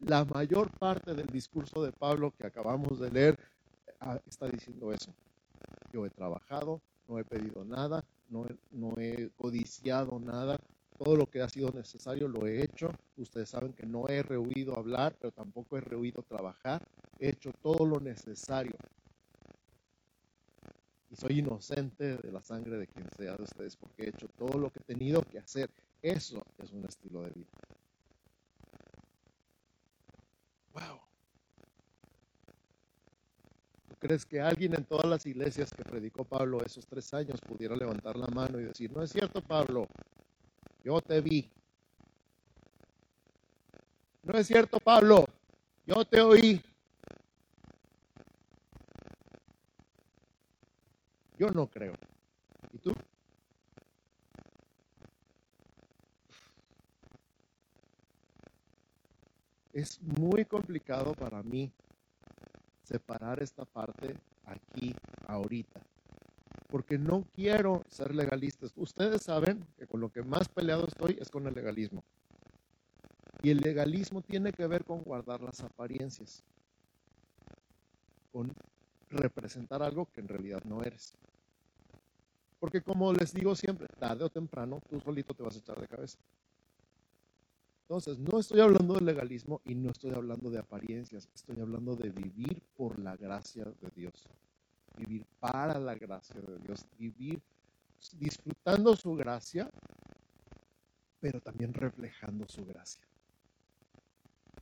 La 0.00 0.24
mayor 0.26 0.70
parte 0.78 1.14
del 1.14 1.26
discurso 1.26 1.82
de 1.82 1.90
Pablo 1.90 2.32
que 2.38 2.46
acabamos 2.46 3.00
de 3.00 3.10
leer 3.10 3.38
ah, 4.00 4.20
está 4.26 4.46
diciendo 4.46 4.92
eso. 4.92 5.12
Yo 5.92 6.04
he 6.04 6.10
trabajado, 6.10 6.80
no 7.08 7.18
he 7.18 7.24
pedido 7.24 7.64
nada, 7.64 8.04
no 8.28 8.46
he, 8.98 9.30
codiciado 9.36 10.20
nada, 10.20 10.60
todo 10.98 11.16
lo 11.16 11.26
que 11.26 11.40
ha 11.40 11.48
sido 11.48 11.70
necesario 11.70 12.28
lo 12.28 12.46
he 12.46 12.62
hecho. 12.62 12.90
Ustedes 13.16 13.48
saben 13.48 13.72
que 13.72 13.86
no 13.86 14.06
he 14.08 14.22
rehuido 14.22 14.76
hablar, 14.76 15.16
pero 15.18 15.32
tampoco 15.32 15.78
he 15.78 15.80
rehuido 15.80 16.22
trabajar. 16.22 16.86
He 17.18 17.30
hecho 17.30 17.52
todo 17.62 17.86
lo 17.86 18.00
necesario. 18.00 18.74
Y 21.10 21.16
soy 21.16 21.38
inocente 21.38 22.16
de 22.16 22.32
la 22.32 22.42
sangre 22.42 22.76
de 22.76 22.86
quien 22.86 23.08
sea 23.16 23.34
de 23.34 23.42
ustedes 23.42 23.76
porque 23.76 24.04
he 24.04 24.08
hecho 24.10 24.28
todo 24.36 24.58
lo 24.58 24.70
que 24.70 24.80
he 24.80 24.84
tenido 24.84 25.22
que 25.22 25.38
hacer. 25.38 25.70
Eso 26.02 26.44
es 26.58 26.70
un 26.72 26.84
estilo 26.84 27.22
de 27.22 27.30
vida. 27.30 27.50
Wow. 30.74 31.00
¿Tú 33.88 33.94
crees 33.98 34.26
que 34.26 34.40
alguien 34.40 34.74
en 34.74 34.84
todas 34.84 35.06
las 35.06 35.24
iglesias 35.26 35.72
que 35.72 35.82
predicó 35.82 36.24
Pablo 36.24 36.62
esos 36.64 36.86
tres 36.86 37.12
años 37.14 37.40
pudiera 37.40 37.74
levantar 37.74 38.16
la 38.16 38.28
mano 38.28 38.60
y 38.60 38.64
decir, 38.64 38.92
no 38.92 39.02
es 39.02 39.10
cierto 39.10 39.40
Pablo, 39.40 39.88
yo 40.84 41.00
te 41.00 41.20
vi. 41.20 41.50
No 44.22 44.38
es 44.38 44.46
cierto 44.46 44.78
Pablo, 44.78 45.24
yo 45.86 46.04
te 46.04 46.20
oí. 46.20 46.62
Yo 51.38 51.50
no 51.50 51.68
creo. 51.68 51.94
¿Y 52.72 52.78
tú? 52.78 52.92
Es 59.72 60.02
muy 60.02 60.44
complicado 60.44 61.14
para 61.14 61.40
mí 61.44 61.70
separar 62.82 63.40
esta 63.40 63.64
parte 63.64 64.16
aquí, 64.46 64.92
ahorita, 65.28 65.80
porque 66.68 66.98
no 66.98 67.24
quiero 67.34 67.84
ser 67.88 68.14
legalista. 68.14 68.66
Ustedes 68.74 69.22
saben 69.22 69.64
que 69.76 69.86
con 69.86 70.00
lo 70.00 70.10
que 70.10 70.22
más 70.22 70.48
peleado 70.48 70.86
estoy 70.88 71.18
es 71.20 71.30
con 71.30 71.46
el 71.46 71.54
legalismo. 71.54 72.02
Y 73.42 73.50
el 73.50 73.58
legalismo 73.58 74.22
tiene 74.22 74.52
que 74.52 74.66
ver 74.66 74.84
con 74.84 75.02
guardar 75.02 75.40
las 75.40 75.60
apariencias, 75.60 76.42
con 78.32 78.52
representar 79.10 79.84
algo 79.84 80.06
que 80.12 80.20
en 80.20 80.28
realidad 80.28 80.64
no 80.64 80.82
eres. 80.82 81.14
Porque 82.58 82.82
como 82.82 83.12
les 83.12 83.32
digo 83.32 83.54
siempre, 83.54 83.86
tarde 83.98 84.24
o 84.24 84.30
temprano 84.30 84.80
tú 84.88 85.00
solito 85.00 85.34
te 85.34 85.42
vas 85.42 85.56
a 85.56 85.58
echar 85.58 85.80
de 85.80 85.86
cabeza. 85.86 86.18
Entonces, 87.82 88.18
no 88.18 88.38
estoy 88.38 88.60
hablando 88.60 88.94
de 88.94 89.00
legalismo 89.00 89.62
y 89.64 89.74
no 89.74 89.90
estoy 89.90 90.10
hablando 90.10 90.50
de 90.50 90.58
apariencias, 90.58 91.26
estoy 91.34 91.58
hablando 91.58 91.96
de 91.96 92.10
vivir 92.10 92.60
por 92.76 92.98
la 92.98 93.16
gracia 93.16 93.64
de 93.64 93.90
Dios, 93.96 94.28
vivir 94.98 95.24
para 95.40 95.78
la 95.78 95.94
gracia 95.94 96.38
de 96.38 96.58
Dios, 96.58 96.84
vivir 96.98 97.40
disfrutando 98.18 98.94
su 98.94 99.14
gracia, 99.14 99.70
pero 101.18 101.40
también 101.40 101.72
reflejando 101.72 102.46
su 102.46 102.66
gracia. 102.66 103.02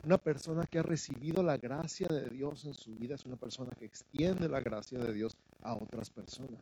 Una 0.04 0.18
persona 0.18 0.64
que 0.64 0.78
ha 0.78 0.84
recibido 0.84 1.42
la 1.42 1.56
gracia 1.56 2.06
de 2.06 2.30
Dios 2.30 2.64
en 2.64 2.74
su 2.74 2.94
vida 2.94 3.16
es 3.16 3.26
una 3.26 3.34
persona 3.34 3.72
que 3.76 3.86
extiende 3.86 4.48
la 4.48 4.60
gracia 4.60 5.00
de 5.00 5.12
Dios 5.12 5.36
a 5.62 5.74
otras 5.74 6.10
personas, 6.10 6.60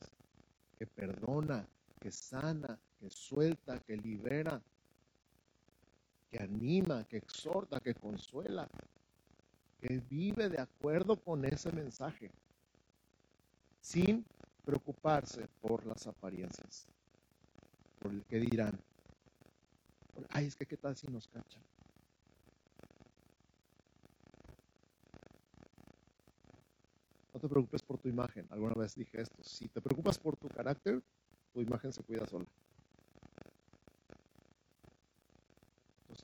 que 0.79 0.87
perdona, 0.87 1.67
que 2.01 2.11
sana, 2.11 2.79
que 3.01 3.11
suelta, 3.11 3.79
que 3.81 3.97
libera, 3.97 4.61
que 6.31 6.43
anima, 6.43 7.05
que 7.05 7.19
exhorta, 7.19 7.81
que 7.81 7.95
consuela, 7.95 8.69
que 9.81 10.01
vive 10.11 10.49
de 10.49 10.61
acuerdo 10.61 11.17
con 11.17 11.45
ese 11.45 11.71
mensaje, 11.73 12.31
sin 13.81 14.25
preocuparse 14.65 15.47
por 15.61 15.85
las 15.87 16.07
apariencias, 16.07 16.87
por 18.01 18.13
el 18.13 18.23
que 18.25 18.41
dirán. 18.41 18.79
Ay, 20.31 20.47
es 20.47 20.57
que 20.57 20.67
qué 20.67 20.77
tal 20.77 20.97
si 20.97 21.07
nos 21.09 21.29
cachan. 21.29 21.63
Te 27.45 27.49
preocupes 27.51 27.83
por 27.83 27.99
tu 27.99 28.09
imagen. 28.09 28.47
Alguna 28.49 28.73
vez 28.75 28.95
dije 28.95 29.21
esto. 29.21 29.37
Si 29.43 29.69
te 29.69 29.83
preocupas 29.83 30.19
por 30.19 30.35
tu 30.35 30.49
carácter, 30.49 31.03
tu 31.53 31.61
imagen 31.61 31.93
se 31.93 32.03
cuida 32.03 32.27
sola. 32.27 32.47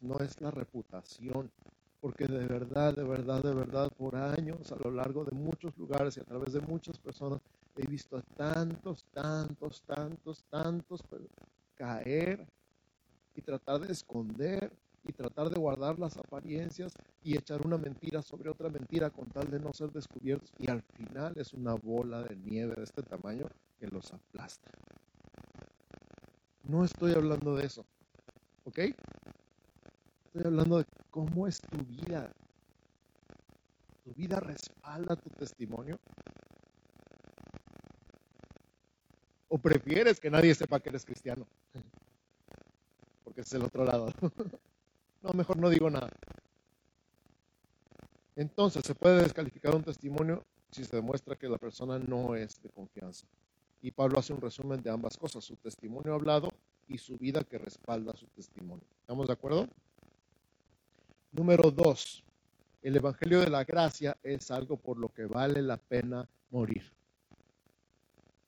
no 0.02 0.18
es 0.20 0.40
la 0.40 0.50
reputación, 0.50 1.50
porque 2.00 2.26
de 2.26 2.46
verdad, 2.46 2.94
de 2.94 3.04
verdad, 3.04 3.42
de 3.42 3.52
verdad, 3.52 3.90
por 3.98 4.16
años, 4.16 4.72
a 4.72 4.76
lo 4.76 4.90
largo 4.90 5.24
de 5.24 5.36
muchos 5.36 5.76
lugares 5.76 6.16
y 6.16 6.20
a 6.20 6.24
través 6.24 6.54
de 6.54 6.60
muchas 6.60 6.98
personas, 6.98 7.40
he 7.76 7.86
visto 7.86 8.16
a 8.16 8.22
tantos, 8.22 9.04
tantos, 9.12 9.82
tantos, 9.82 10.42
tantos 10.48 11.02
caer 11.74 12.46
y 13.34 13.42
tratar 13.42 13.80
de 13.80 13.92
esconder 13.92 14.72
y 15.04 15.12
tratar 15.12 15.50
de 15.50 15.60
guardar 15.60 15.98
las 15.98 16.16
apariencias 16.16 16.94
y 17.22 17.36
echar 17.36 17.64
una 17.66 17.76
mentira 17.76 18.22
sobre 18.22 18.50
otra 18.50 18.68
mentira 18.70 19.10
con 19.10 19.28
tal 19.28 19.50
de 19.50 19.60
no 19.60 19.72
ser 19.72 19.90
descubiertos 19.90 20.50
y 20.58 20.70
al 20.70 20.82
final 20.82 21.34
es 21.36 21.52
una 21.52 21.74
bola 21.74 22.22
de 22.22 22.36
nieve 22.36 22.74
de 22.76 22.84
este 22.84 23.02
tamaño 23.02 23.46
que 23.78 23.88
los 23.88 24.12
aplasta. 24.12 24.70
No 26.64 26.84
estoy 26.84 27.12
hablando 27.12 27.56
de 27.56 27.66
eso, 27.66 27.84
¿ok? 28.64 28.78
Estoy 28.78 30.44
hablando 30.44 30.78
de 30.78 30.86
cómo 31.10 31.46
es 31.46 31.60
tu 31.60 31.78
vida. 31.78 32.30
¿Tu 34.04 34.14
vida 34.14 34.40
respalda 34.40 35.16
tu 35.16 35.28
testimonio? 35.30 35.98
¿O 39.48 39.58
prefieres 39.58 40.20
que 40.20 40.30
nadie 40.30 40.54
sepa 40.54 40.80
que 40.80 40.90
eres 40.90 41.04
cristiano? 41.04 41.46
Porque 43.24 43.42
es 43.42 43.52
el 43.52 43.64
otro 43.64 43.84
lado. 43.84 44.12
No, 45.22 45.34
mejor 45.34 45.58
no 45.58 45.68
digo 45.68 45.90
nada. 45.90 46.08
Entonces, 48.40 48.86
se 48.86 48.94
puede 48.94 49.22
descalificar 49.22 49.76
un 49.76 49.82
testimonio 49.82 50.42
si 50.70 50.82
se 50.86 50.96
demuestra 50.96 51.36
que 51.36 51.46
la 51.46 51.58
persona 51.58 51.98
no 51.98 52.34
es 52.34 52.58
de 52.62 52.70
confianza. 52.70 53.26
Y 53.82 53.90
Pablo 53.90 54.18
hace 54.18 54.32
un 54.32 54.40
resumen 54.40 54.82
de 54.82 54.88
ambas 54.88 55.18
cosas, 55.18 55.44
su 55.44 55.56
testimonio 55.56 56.14
hablado 56.14 56.50
y 56.88 56.96
su 56.96 57.18
vida 57.18 57.44
que 57.44 57.58
respalda 57.58 58.16
su 58.16 58.24
testimonio. 58.28 58.86
¿Estamos 59.02 59.26
de 59.26 59.34
acuerdo? 59.34 59.68
Número 61.32 61.70
dos, 61.70 62.24
el 62.80 62.96
Evangelio 62.96 63.40
de 63.40 63.50
la 63.50 63.64
Gracia 63.64 64.16
es 64.22 64.50
algo 64.50 64.78
por 64.78 64.96
lo 64.96 65.10
que 65.10 65.26
vale 65.26 65.60
la 65.60 65.76
pena 65.76 66.26
morir. 66.50 66.90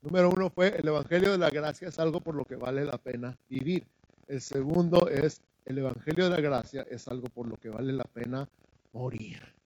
Número 0.01 0.31
uno 0.31 0.49
fue 0.49 0.75
el 0.75 0.89
Evangelio 0.89 1.33
de 1.33 1.39
la 1.39 1.51
Gracia 1.51 1.89
es 1.89 1.99
algo 1.99 2.19
por 2.23 2.35
lo 2.35 2.47
que 2.47 2.57
vale 2.57 2.87
la 2.87 2.97
pena 2.97 3.37
vivir. 3.47 3.87
El 4.27 4.41
segundo 4.41 5.11
es 5.11 5.43
el 5.67 5.77
Evangelio 5.77 6.25
de 6.25 6.31
la 6.31 6.41
Gracia 6.41 6.87
es 6.91 7.09
algo 7.09 7.29
por 7.29 7.47
lo 7.47 7.59
que 7.59 7.69
vale 7.69 7.93
la 7.93 8.05
pena 8.05 8.49
morir. 8.95 9.62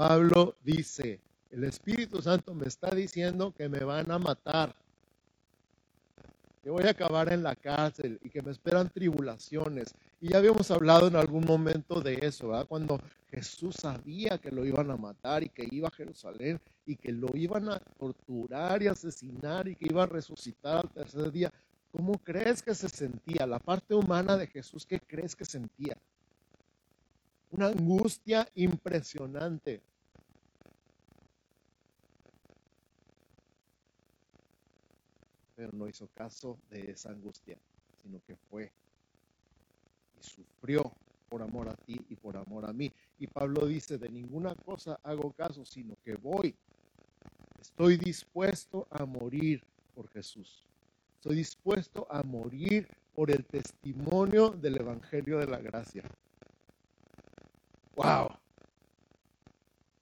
Pablo 0.00 0.56
dice, 0.64 1.20
el 1.50 1.62
Espíritu 1.64 2.22
Santo 2.22 2.54
me 2.54 2.66
está 2.66 2.88
diciendo 2.88 3.52
que 3.52 3.68
me 3.68 3.80
van 3.80 4.10
a 4.10 4.18
matar 4.18 4.74
que 6.62 6.70
voy 6.70 6.84
a 6.84 6.92
acabar 6.92 7.30
en 7.30 7.42
la 7.42 7.54
cárcel 7.54 8.18
y 8.22 8.30
que 8.30 8.40
me 8.40 8.50
esperan 8.50 8.88
tribulaciones. 8.88 9.94
Y 10.18 10.30
ya 10.30 10.38
habíamos 10.38 10.70
hablado 10.70 11.08
en 11.08 11.16
algún 11.16 11.44
momento 11.44 12.00
de 12.00 12.18
eso, 12.22 12.48
¿verdad? 12.48 12.66
Cuando 12.66 12.98
Jesús 13.30 13.74
sabía 13.74 14.38
que 14.38 14.50
lo 14.50 14.64
iban 14.64 14.90
a 14.90 14.96
matar 14.96 15.42
y 15.42 15.50
que 15.50 15.68
iba 15.70 15.88
a 15.88 15.94
Jerusalén 15.94 16.58
y 16.86 16.96
que 16.96 17.12
lo 17.12 17.28
iban 17.34 17.68
a 17.68 17.78
torturar 17.78 18.82
y 18.82 18.86
asesinar 18.86 19.68
y 19.68 19.76
que 19.76 19.84
iba 19.90 20.04
a 20.04 20.06
resucitar 20.06 20.78
al 20.78 20.88
tercer 20.88 21.30
día. 21.30 21.52
¿Cómo 21.92 22.14
crees 22.24 22.62
que 22.62 22.74
se 22.74 22.88
sentía? 22.88 23.46
La 23.46 23.58
parte 23.58 23.94
humana 23.94 24.38
de 24.38 24.46
Jesús, 24.46 24.86
¿qué 24.86 24.98
crees 24.98 25.36
que 25.36 25.44
sentía? 25.44 25.94
una 27.50 27.66
angustia 27.66 28.48
impresionante. 28.54 29.80
Pero 35.56 35.72
no 35.72 35.88
hizo 35.88 36.08
caso 36.14 36.58
de 36.70 36.90
esa 36.90 37.10
angustia, 37.10 37.58
sino 38.02 38.20
que 38.26 38.36
fue 38.36 38.72
y 40.18 40.22
sufrió 40.22 40.92
por 41.28 41.42
amor 41.42 41.68
a 41.68 41.74
ti 41.74 42.00
y 42.08 42.16
por 42.16 42.36
amor 42.36 42.64
a 42.66 42.72
mí. 42.72 42.90
Y 43.18 43.26
Pablo 43.26 43.66
dice, 43.66 43.98
de 43.98 44.08
ninguna 44.08 44.54
cosa 44.54 44.98
hago 45.02 45.32
caso, 45.32 45.64
sino 45.64 45.96
que 46.04 46.14
voy. 46.14 46.54
Estoy 47.60 47.96
dispuesto 47.98 48.86
a 48.90 49.04
morir 49.04 49.62
por 49.94 50.08
Jesús. 50.08 50.64
Estoy 51.16 51.36
dispuesto 51.36 52.06
a 52.10 52.22
morir 52.22 52.88
por 53.14 53.30
el 53.30 53.44
testimonio 53.44 54.50
del 54.50 54.78
Evangelio 54.78 55.38
de 55.38 55.46
la 55.46 55.58
Gracia. 55.58 56.04
¡Wow! 57.96 58.30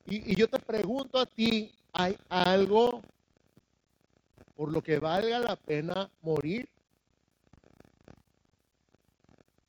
Y, 0.07 0.35
yo 0.37 0.49
te 0.49 0.59
pregunto 0.59 1.18
a 1.18 1.26
ti, 1.26 1.71
¿hay 1.92 2.16
algo 2.30 3.02
por 4.57 4.73
lo 4.73 4.83
que 4.83 4.99
valga 4.99 5.38
la 5.38 5.57
pena 5.57 6.11
morir? 6.23 6.68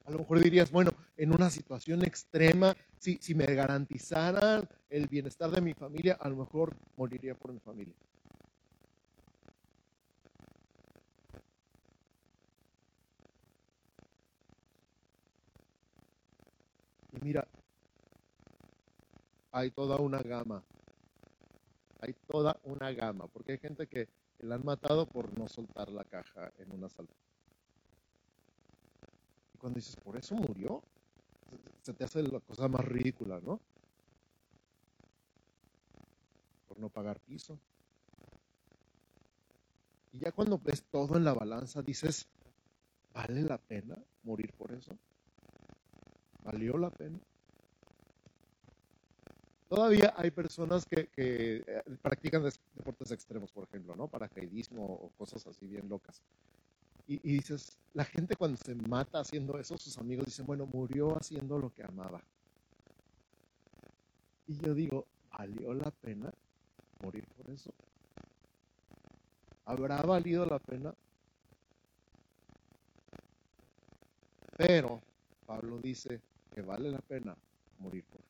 A 0.06 0.12
lo 0.12 0.20
mejor 0.20 0.40
dirías, 0.40 0.72
bueno, 0.72 0.92
en 1.18 1.34
una 1.34 1.50
situación 1.50 2.04
extrema, 2.04 2.76
si, 2.98 3.18
si 3.22 3.36
me 3.36 3.46
garantizaran 3.46 4.68
el 4.90 5.08
bienestar 5.08 5.52
de 5.52 5.62
mi 5.62 5.74
familia, 5.74 6.18
a 6.20 6.30
lo 6.30 6.38
mejor 6.38 6.74
moriría 6.96 7.36
por 7.36 7.52
mi 7.52 7.60
familia. 7.60 7.94
Y 17.12 17.26
mira, 17.26 17.46
hay 19.52 19.72
toda 19.72 19.98
una 19.98 20.22
gama. 20.22 20.64
Hay 22.02 22.14
toda 22.28 22.60
una 22.64 22.92
gama, 22.92 23.28
porque 23.28 23.54
hay 23.54 23.58
gente 23.58 23.88
que, 23.88 24.08
la 24.40 24.56
han 24.56 24.64
matado 24.64 25.06
por 25.06 25.38
no 25.38 25.50
soltar 25.50 25.90
la 25.90 26.06
caja 26.06 26.52
en 26.60 26.72
una 26.72 26.88
salta. 26.88 27.14
Y 29.54 29.58
cuando 29.58 29.78
dices, 29.78 29.98
por 29.98 30.16
eso 30.16 30.34
murió, 30.36 30.82
se 31.82 31.94
te 31.94 32.06
hace 32.06 32.24
la 32.24 32.40
cosa 32.40 32.70
más 32.70 32.86
ridícula, 32.86 33.42
¿no? 33.42 33.60
Por 36.70 36.80
no 36.80 36.90
pagar 36.90 37.20
piso. 37.20 37.60
Y 40.14 40.20
ya 40.20 40.32
cuando 40.32 40.58
ves 40.58 40.84
todo 40.90 41.18
en 41.18 41.26
la 41.26 41.34
balanza, 41.34 41.82
dices, 41.82 42.26
¿vale 43.14 43.42
la 43.42 43.58
pena 43.58 43.98
morir 44.24 44.54
por 44.54 44.72
eso? 44.72 44.98
¿Valió 46.44 46.78
la 46.78 46.90
pena? 46.90 47.20
Todavía 49.70 50.16
hay 50.18 50.32
personas 50.32 50.84
que, 50.88 51.10
eh, 51.16 51.84
practican 52.02 52.44
deportes 52.76 53.12
extremos, 53.12 53.52
por 53.52 53.66
ejemplo, 53.66 53.96
¿no? 53.96 54.08
Paracaidismo 54.08 54.84
o 54.84 55.12
cosas 55.16 55.46
así 55.46 55.68
bien 55.68 55.88
locas. 55.88 56.24
Y, 57.06 57.18
dices, 57.20 57.78
la 57.94 58.04
gente 58.04 58.36
cuando 58.36 58.58
se 58.58 58.74
mata 58.74 59.20
haciendo 59.20 59.60
eso, 59.60 59.78
sus 59.78 59.98
amigos 60.00 60.26
dicen, 60.26 60.48
bueno, 60.48 60.66
murió 60.66 61.16
haciendo 61.16 61.60
lo 61.60 61.72
que 61.72 61.84
amaba. 61.84 62.22
Y 64.48 64.58
yo 64.58 64.74
digo, 64.74 65.06
¿valió 65.38 65.74
la 65.76 65.92
pena 65.92 66.32
morir 67.04 67.26
por 67.38 67.50
eso? 67.52 67.72
¿Habrá 69.66 70.02
valido 70.02 70.48
la 70.48 70.58
pena? 70.58 70.96
Pero 74.58 75.00
Pablo 75.46 75.78
dice 75.78 76.22
que 76.54 76.62
vale 76.62 76.90
la 76.92 77.00
pena 77.00 77.36
morir 77.80 78.04
por 78.06 78.22
Jesús. 78.22 78.29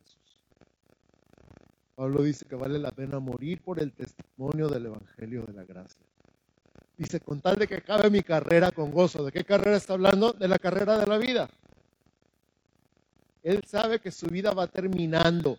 Pablo 1.99 2.23
dice 2.23 2.45
que 2.45 2.55
vale 2.55 2.79
la 2.79 2.91
pena 2.91 3.19
morir 3.19 3.61
por 3.61 3.77
el 3.81 3.91
testimonio 3.91 4.69
del 4.69 4.85
Evangelio 4.85 5.43
de 5.43 5.51
la 5.51 5.65
Gracia. 5.65 5.99
Dice, 6.97 7.19
con 7.19 7.41
tal 7.41 7.57
de 7.57 7.67
que 7.67 7.75
acabe 7.75 8.09
mi 8.09 8.21
carrera 8.21 8.71
con 8.71 8.89
gozo. 8.89 9.25
¿De 9.25 9.33
qué 9.33 9.43
carrera 9.43 9.75
está 9.75 9.95
hablando? 9.95 10.31
De 10.31 10.47
la 10.47 10.57
carrera 10.59 10.97
de 10.97 11.05
la 11.05 11.17
vida. 11.17 11.49
Él 13.43 13.65
sabe 13.67 13.99
que 13.99 14.11
su 14.11 14.27
vida 14.27 14.53
va 14.53 14.67
terminando. 14.67 15.57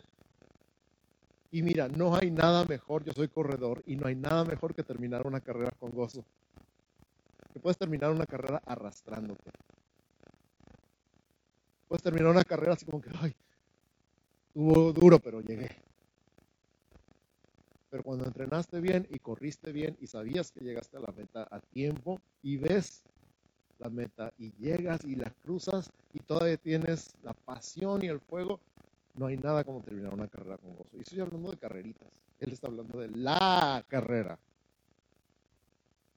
Y 1.50 1.60
mira, 1.60 1.88
no 1.88 2.16
hay 2.16 2.30
nada 2.30 2.64
mejor, 2.64 3.04
yo 3.04 3.12
soy 3.12 3.28
corredor, 3.28 3.82
y 3.84 3.96
no 3.96 4.06
hay 4.06 4.14
nada 4.14 4.42
mejor 4.46 4.74
que 4.74 4.82
terminar 4.82 5.26
una 5.26 5.42
carrera 5.42 5.72
con 5.78 5.90
gozo. 5.90 6.24
Que 7.52 7.60
puedes 7.60 7.76
terminar 7.76 8.12
una 8.12 8.24
carrera 8.24 8.62
arrastrándote. 8.64 9.50
Puedes 11.86 12.02
terminar 12.02 12.30
una 12.30 12.44
carrera 12.44 12.72
así 12.72 12.86
como 12.86 13.02
que, 13.02 13.10
ay, 13.20 13.34
estuvo 14.48 14.90
duro, 14.94 15.18
pero 15.18 15.42
llegué. 15.42 15.89
Pero 17.90 18.02
cuando 18.04 18.24
entrenaste 18.24 18.80
bien 18.80 19.06
y 19.10 19.18
corriste 19.18 19.72
bien 19.72 19.96
y 20.00 20.06
sabías 20.06 20.52
que 20.52 20.60
llegaste 20.60 20.96
a 20.96 21.00
la 21.00 21.12
meta 21.16 21.48
a 21.50 21.60
tiempo 21.60 22.20
y 22.42 22.56
ves 22.56 23.02
la 23.80 23.90
meta 23.90 24.32
y 24.38 24.52
llegas 24.58 25.04
y 25.04 25.16
la 25.16 25.30
cruzas 25.42 25.90
y 26.12 26.20
todavía 26.20 26.56
tienes 26.56 27.14
la 27.22 27.32
pasión 27.32 28.04
y 28.04 28.08
el 28.08 28.20
fuego, 28.20 28.60
no 29.14 29.26
hay 29.26 29.36
nada 29.36 29.64
como 29.64 29.80
terminar 29.80 30.14
una 30.14 30.28
carrera 30.28 30.56
con 30.58 30.76
gozo. 30.76 30.96
Y 30.96 31.00
estoy 31.00 31.20
hablando 31.20 31.50
de 31.50 31.56
carreritas. 31.56 32.08
Él 32.38 32.52
está 32.52 32.68
hablando 32.68 33.00
de 33.00 33.08
la 33.08 33.84
carrera. 33.88 34.38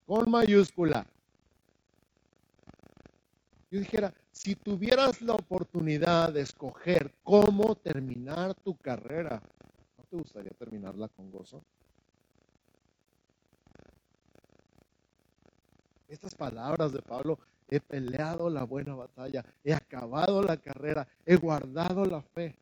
Con 0.06 0.30
mayúscula. 0.30 1.06
Yo 3.72 3.80
dijera, 3.80 4.14
si 4.32 4.56
tuvieras 4.56 5.22
la 5.22 5.34
oportunidad 5.34 6.32
de 6.32 6.42
escoger 6.42 7.12
cómo 7.24 7.76
terminar 7.76 8.54
tu 8.54 8.76
carrera, 8.78 9.42
te 10.14 10.20
gustaría 10.20 10.52
terminarla 10.52 11.08
con 11.08 11.32
gozo? 11.32 11.66
Estas 16.08 16.36
palabras 16.36 16.94
de 16.94 17.02
Pablo, 17.02 17.40
he 17.68 17.80
peleado 17.80 18.48
la 18.48 18.64
buena 18.64 18.94
batalla, 18.94 19.44
he 19.64 19.74
acabado 19.74 20.44
la 20.44 20.58
carrera, 20.58 21.08
he 21.26 21.36
guardado 21.36 22.06
la 22.06 22.22
fe. 22.22 22.56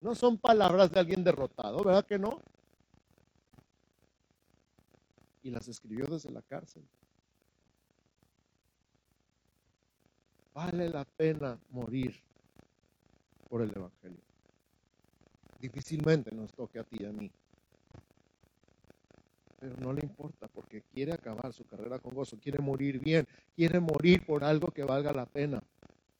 No 0.00 0.16
son 0.16 0.38
palabras 0.38 0.90
de 0.90 0.98
alguien 0.98 1.22
derrotado, 1.22 1.84
¿verdad 1.84 2.04
que 2.04 2.18
no? 2.18 2.40
Y 5.44 5.50
las 5.50 5.68
escribió 5.68 6.06
desde 6.06 6.32
la 6.32 6.42
cárcel. 6.42 6.82
Vale 10.52 10.88
la 10.88 11.04
pena 11.04 11.60
morir 11.70 12.20
por 13.48 13.62
el 13.62 13.70
Evangelio 13.70 14.31
difícilmente 15.62 16.34
nos 16.34 16.52
toque 16.52 16.80
a 16.80 16.84
ti 16.84 16.96
y 17.00 17.04
a 17.04 17.12
mí. 17.12 17.30
Pero 19.60 19.76
no 19.76 19.92
le 19.92 20.00
importa 20.02 20.48
porque 20.48 20.82
quiere 20.92 21.12
acabar 21.12 21.52
su 21.52 21.64
carrera 21.64 22.00
con 22.00 22.14
gozo, 22.14 22.36
quiere 22.36 22.58
morir 22.58 22.98
bien, 22.98 23.28
quiere 23.54 23.78
morir 23.78 24.26
por 24.26 24.42
algo 24.42 24.72
que 24.72 24.82
valga 24.82 25.12
la 25.12 25.24
pena. 25.24 25.62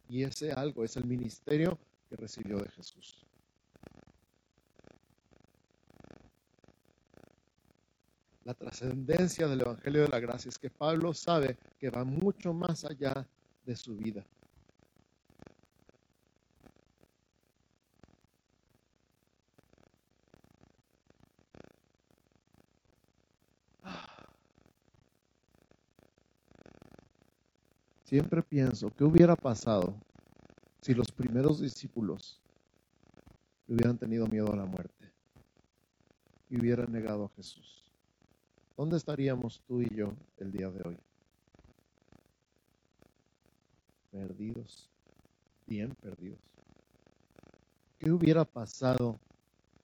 Y 0.09 0.23
ese 0.23 0.53
algo 0.53 0.85
es 0.85 0.97
el 0.97 1.05
ministerio 1.07 1.77
que 2.09 2.15
recibió 2.15 2.59
de 2.59 2.71
Jesús. 2.71 3.27
La 8.45 8.55
trascendencia 8.55 9.49
del 9.49 9.63
Evangelio 9.63 10.03
de 10.03 10.09
la 10.09 10.21
Gracia 10.21 10.49
es 10.49 10.59
que 10.59 10.71
Pablo 10.71 11.13
sabe 11.13 11.57
que 11.79 11.91
va 11.91 12.05
mucho 12.05 12.53
más 12.53 12.85
allá 12.85 13.27
de 13.65 13.75
su 13.75 13.97
vida. 13.97 14.25
Siempre 28.13 28.43
pienso, 28.43 28.91
¿qué 28.91 29.05
hubiera 29.05 29.35
pasado 29.35 29.95
si 30.83 30.93
los 30.93 31.11
primeros 31.11 31.63
discípulos 31.63 32.43
hubieran 33.67 33.97
tenido 33.97 34.27
miedo 34.27 34.53
a 34.53 34.57
la 34.57 34.67
muerte 34.67 35.11
y 36.51 36.61
hubieran 36.61 36.93
negado 36.93 37.25
a 37.25 37.31
Jesús? 37.37 37.83
¿Dónde 38.77 38.99
estaríamos 38.99 39.63
tú 39.67 39.81
y 39.81 39.89
yo 39.95 40.13
el 40.37 40.53
día 40.53 40.69
de 40.69 40.87
hoy? 40.87 40.99
Perdidos, 44.11 44.91
bien 45.67 45.95
perdidos. 45.95 46.39
¿Qué 47.99 48.11
hubiera 48.11 48.45
pasado 48.45 49.19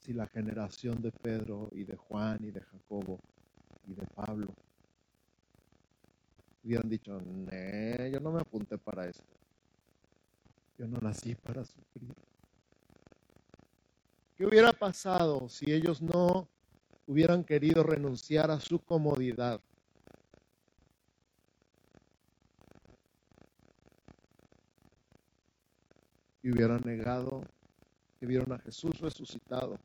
si 0.00 0.12
la 0.12 0.26
generación 0.26 1.00
de 1.00 1.12
Pedro 1.12 1.70
y 1.72 1.84
de 1.84 1.96
Juan 1.96 2.44
y 2.44 2.50
de 2.50 2.60
Jacobo 2.60 3.20
y 3.86 3.94
de 3.94 4.06
Pablo 4.08 4.52
hubieran 6.62 6.88
dicho, 6.88 7.18
yo 7.18 8.20
no 8.20 8.32
me 8.32 8.40
apunté 8.40 8.78
para 8.78 9.06
esto. 9.06 9.24
Yo 10.78 10.86
no 10.86 10.98
nací 11.00 11.34
para 11.34 11.64
sufrir. 11.64 12.14
¿Qué 14.36 14.46
hubiera 14.46 14.72
pasado 14.72 15.48
si 15.48 15.72
ellos 15.72 16.00
no 16.00 16.48
hubieran 17.06 17.42
querido 17.42 17.82
renunciar 17.82 18.50
a 18.50 18.60
su 18.60 18.78
comodidad? 18.78 19.60
Y 26.42 26.52
hubieran 26.52 26.80
negado 26.84 27.42
que 28.20 28.26
vieron 28.26 28.52
a 28.52 28.58
Jesús 28.58 28.98
resucitado, 29.00 29.76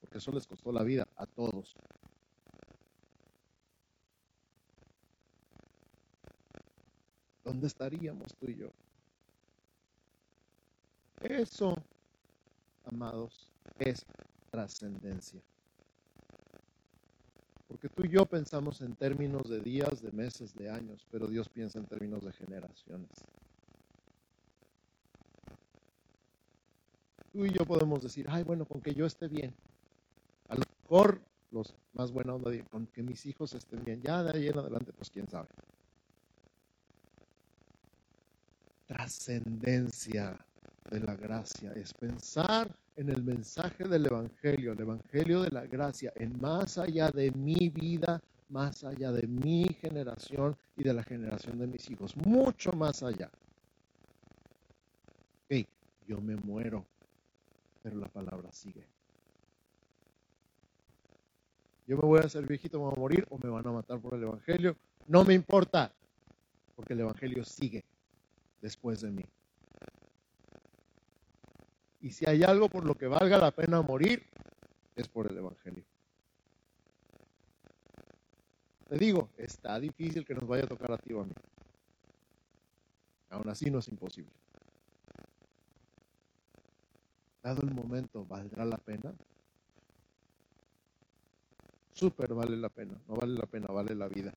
porque 0.00 0.18
eso 0.18 0.32
les 0.32 0.46
costó 0.46 0.72
la 0.72 0.82
vida 0.82 1.06
a 1.16 1.26
todos. 1.26 1.76
¿Dónde 7.44 7.66
estaríamos 7.66 8.34
tú 8.40 8.50
y 8.50 8.56
yo? 8.56 8.68
Eso, 11.20 11.76
amados, 12.84 13.50
es 13.78 14.04
trascendencia. 14.50 15.40
Porque 17.68 17.88
tú 17.88 18.04
y 18.04 18.08
yo 18.08 18.26
pensamos 18.26 18.80
en 18.82 18.94
términos 18.94 19.48
de 19.48 19.60
días, 19.60 20.02
de 20.02 20.12
meses, 20.12 20.54
de 20.54 20.70
años, 20.70 21.06
pero 21.10 21.26
Dios 21.26 21.48
piensa 21.48 21.78
en 21.78 21.86
términos 21.86 22.24
de 22.24 22.32
generaciones. 22.32 23.10
Tú 27.32 27.44
y 27.44 27.52
yo 27.52 27.64
podemos 27.64 28.02
decir, 28.02 28.26
ay, 28.28 28.44
bueno, 28.44 28.64
con 28.64 28.80
que 28.80 28.94
yo 28.94 29.06
esté 29.06 29.26
bien. 29.26 29.52
A 30.48 30.54
lo 30.54 30.62
mejor 30.82 31.20
los 31.50 31.74
más 31.94 32.12
buena 32.12 32.34
onda 32.34 32.50
con 32.70 32.86
que 32.86 33.02
mis 33.02 33.26
hijos 33.26 33.54
estén 33.54 33.82
bien. 33.84 34.00
Ya 34.02 34.22
de 34.22 34.38
ahí 34.38 34.48
en 34.48 34.58
adelante, 34.58 34.92
pues 34.92 35.10
quién 35.10 35.28
sabe. 35.28 35.48
Trascendencia 38.86 40.36
de 40.90 41.00
la 41.00 41.14
gracia 41.16 41.72
es 41.72 41.94
pensar 41.94 42.70
en 42.96 43.08
el 43.08 43.22
mensaje 43.22 43.84
del 43.84 44.06
Evangelio, 44.06 44.72
el 44.72 44.80
Evangelio 44.80 45.40
de 45.40 45.50
la 45.50 45.64
gracia, 45.66 46.12
en 46.16 46.38
más 46.38 46.76
allá 46.76 47.10
de 47.10 47.30
mi 47.30 47.70
vida, 47.70 48.20
más 48.50 48.84
allá 48.84 49.10
de 49.10 49.26
mi 49.26 49.64
generación 49.80 50.54
y 50.76 50.84
de 50.84 50.92
la 50.92 51.02
generación 51.02 51.58
de 51.58 51.66
mis 51.66 51.90
hijos, 51.90 52.14
mucho 52.14 52.72
más 52.72 53.02
allá. 53.02 53.30
Hey, 55.48 55.66
yo 56.06 56.20
me 56.20 56.36
muero, 56.36 56.84
pero 57.82 57.96
la 57.96 58.08
palabra 58.08 58.52
sigue. 58.52 58.86
Yo 61.86 61.96
me 61.96 62.02
voy 62.02 62.20
a 62.20 62.26
hacer 62.26 62.46
viejito, 62.46 62.78
me 62.78 62.84
voy 62.84 62.94
a 62.96 63.00
morir 63.00 63.26
o 63.30 63.38
me 63.38 63.48
van 63.48 63.66
a 63.66 63.72
matar 63.72 63.98
por 63.98 64.14
el 64.14 64.24
Evangelio. 64.24 64.76
No 65.08 65.24
me 65.24 65.32
importa, 65.32 65.90
porque 66.76 66.92
el 66.92 67.00
Evangelio 67.00 67.44
sigue 67.44 67.82
después 68.64 69.02
de 69.02 69.10
mí. 69.10 69.24
Y 72.00 72.12
si 72.12 72.24
hay 72.26 72.44
algo 72.44 72.70
por 72.70 72.86
lo 72.86 72.94
que 72.94 73.06
valga 73.06 73.36
la 73.36 73.50
pena 73.50 73.82
morir, 73.82 74.24
es 74.96 75.06
por 75.06 75.30
el 75.30 75.36
Evangelio. 75.36 75.84
Te 78.88 78.96
digo, 78.96 79.28
está 79.36 79.78
difícil 79.78 80.24
que 80.24 80.34
nos 80.34 80.48
vaya 80.48 80.64
a 80.64 80.66
tocar 80.66 80.92
a 80.92 80.96
ti 80.96 81.12
o 81.12 81.20
a 81.20 81.24
mí. 81.26 81.34
Aún 83.28 83.50
así 83.50 83.70
no 83.70 83.80
es 83.80 83.88
imposible. 83.88 84.32
Dado 87.42 87.60
el 87.62 87.74
momento, 87.74 88.24
¿valdrá 88.24 88.64
la 88.64 88.78
pena? 88.78 89.12
Súper 91.92 92.32
vale 92.32 92.56
la 92.56 92.70
pena. 92.70 92.98
No 93.08 93.16
vale 93.16 93.34
la 93.34 93.44
pena, 93.44 93.66
vale 93.66 93.94
la 93.94 94.08
vida. 94.08 94.32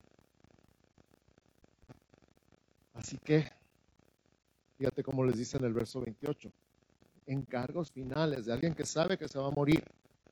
Así 2.92 3.16
que, 3.18 3.57
fíjate 4.78 5.02
cómo 5.02 5.24
les 5.24 5.36
dice 5.36 5.56
en 5.58 5.64
el 5.64 5.74
verso 5.74 6.00
28 6.00 6.50
encargos 7.28 7.92
finales 7.92 8.46
de 8.46 8.52
alguien 8.52 8.74
que 8.74 8.84
sabe 8.84 9.18
que 9.18 9.28
se 9.28 9.38
va 9.38 9.48
a 9.48 9.52
morir. 9.52 9.84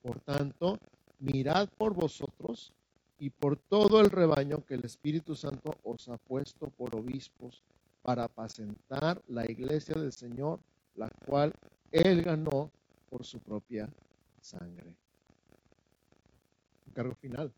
Por 0.03 0.19
tanto, 0.21 0.79
mirad 1.21 1.69
por 1.77 1.95
vosotros 1.95 2.73
y 3.19 3.31
por 3.31 3.57
todo 3.57 4.01
el 4.01 4.11
rebaño 4.11 4.65
que 4.65 4.75
el 4.75 4.85
Espíritu 4.85 5.35
Santo 5.35 5.77
os 5.85 6.09
ha 6.09 6.17
puesto 6.17 6.69
por 6.71 6.95
obispos 6.95 7.63
para 8.03 8.25
apacentar 8.25 9.21
la 9.29 9.51
iglesia 9.51 9.95
del 9.95 10.13
Señor, 10.13 10.61
la 10.95 11.11
cual 11.27 11.53
Él 11.91 12.23
ganó 12.23 12.71
por 13.11 13.25
su 13.25 13.39
propia 13.41 13.89
sangre. 14.41 14.95
Encargo 16.89 17.15
final. 17.17 17.53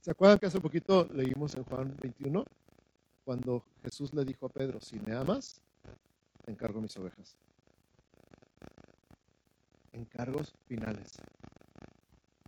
¿Se 0.00 0.10
acuerdan 0.10 0.38
que 0.38 0.46
hace 0.46 0.60
poquito 0.60 1.08
leímos 1.12 1.54
en 1.54 1.64
Juan 1.64 1.96
21? 2.02 2.44
Cuando 3.24 3.64
Jesús 3.82 4.12
le 4.14 4.24
dijo 4.24 4.46
a 4.46 4.48
Pedro, 4.48 4.80
si 4.80 4.98
me 5.00 5.14
amas, 5.14 5.60
te 6.44 6.50
encargo 6.50 6.80
mis 6.80 6.96
ovejas 6.96 7.36
encargos 9.92 10.54
finales. 10.66 11.12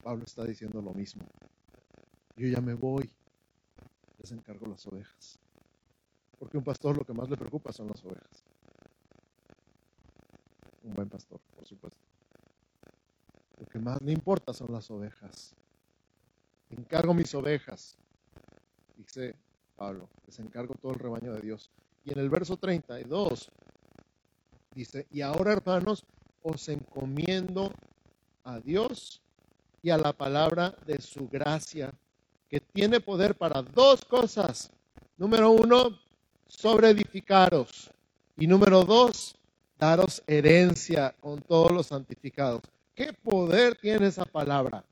Pablo 0.03 0.25
está 0.25 0.45
diciendo 0.45 0.83
lo 0.83 0.93
mismo. 0.93 1.25
Yo 2.37 2.49
ya 2.49 2.61
me 2.61 2.75
voy, 2.75 3.11
les 4.19 4.33
encargo 4.33 4.67
las 4.67 4.87
ovejas. 4.87 5.39
Porque 6.39 6.59
un 6.59 6.65
pastor 6.65 6.97
lo 6.97 7.05
que 7.05 7.13
más 7.13 7.29
le 7.31 7.37
preocupa 7.37 7.73
son 7.73 7.89
las 7.89 8.05
ovejas. 8.05 8.45
Un 10.83 10.95
buen 10.95 11.09
pastor, 11.09 11.41
por 11.55 11.67
supuesto. 11.67 12.01
Lo 13.59 13.67
que 13.67 13.79
más 13.79 14.03
le 14.03 14.13
importa 14.13 14.53
son 14.53 14.73
las 14.73 14.91
ovejas. 14.91 15.55
Encargo 16.71 17.15
mis 17.15 17.35
ovejas, 17.35 17.97
dice 18.97 19.37
Pablo, 19.77 20.09
les 20.27 20.39
encargo 20.39 20.75
todo 20.75 20.93
el 20.93 20.99
rebaño 20.99 21.33
de 21.33 21.41
Dios. 21.41 21.71
Y 22.05 22.13
en 22.13 22.19
el 22.19 22.29
verso 22.29 22.57
32 22.57 23.51
dice, 24.75 25.07
y 25.11 25.21
ahora 25.21 25.53
hermanos, 25.53 26.05
os 26.43 26.69
encomiendo 26.69 27.73
a 28.45 28.61
Dios 28.61 29.23
y 29.83 29.91
a 29.91 29.99
la 29.99 30.13
palabra 30.13 30.75
de 30.87 31.01
su 31.01 31.29
gracia, 31.29 31.93
que 32.49 32.61
tiene 32.61 33.01
poder 33.01 33.35
para 33.35 33.63
dos 33.63 34.05
cosas. 34.05 34.71
Número 35.17 35.51
uno, 35.51 35.99
sobre 36.47 36.91
edificaros. 36.91 37.91
Y 38.37 38.47
número 38.47 38.85
dos, 38.85 39.37
daros 39.79 40.23
herencia 40.27 41.15
con 41.21 41.41
todos 41.41 41.73
los 41.73 41.87
santificados. 41.87 42.63
¿Qué 42.95 43.13
poder 43.13 43.77
tiene 43.77 44.07
esa 44.07 44.25
palabra? 44.25 44.85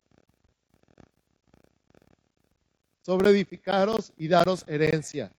Sobre 3.02 3.30
edificaros 3.30 4.12
y 4.16 4.28
daros 4.28 4.64
herencia. 4.66 5.32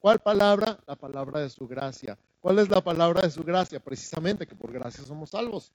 ¿Cuál 0.00 0.18
palabra? 0.18 0.78
La 0.86 0.96
palabra 0.96 1.40
de 1.40 1.48
su 1.48 1.66
gracia. 1.66 2.18
¿Cuál 2.40 2.58
es 2.58 2.68
la 2.68 2.82
palabra 2.82 3.22
de 3.22 3.30
su 3.30 3.42
gracia? 3.42 3.80
Precisamente 3.80 4.46
que 4.46 4.54
por 4.54 4.70
gracia 4.70 5.04
somos 5.04 5.30
salvos. 5.30 5.72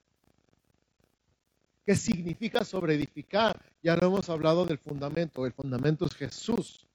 ¿Qué 1.84 1.96
significa 1.96 2.64
sobre 2.64 2.94
edificar? 2.94 3.60
Ya 3.82 3.96
lo 3.96 4.06
hemos 4.06 4.28
hablado 4.28 4.66
del 4.66 4.78
fundamento. 4.78 5.46
El 5.46 5.52
fundamento 5.52 6.04
es 6.04 6.14
Jesús. 6.14 6.86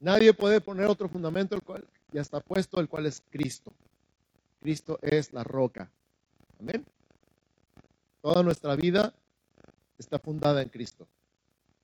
Nadie 0.00 0.34
puede 0.34 0.60
poner 0.60 0.86
otro 0.86 1.08
fundamento, 1.08 1.54
el 1.54 1.62
cual 1.62 1.86
ya 2.12 2.20
está 2.20 2.40
puesto, 2.40 2.80
el 2.80 2.88
cual 2.88 3.06
es 3.06 3.22
Cristo. 3.30 3.72
Cristo 4.60 4.98
es 5.00 5.32
la 5.32 5.44
roca. 5.44 5.90
Amén. 6.60 6.84
Toda 8.20 8.42
nuestra 8.42 8.76
vida 8.76 9.14
está 9.96 10.18
fundada 10.18 10.60
en 10.60 10.68
Cristo. 10.68 11.06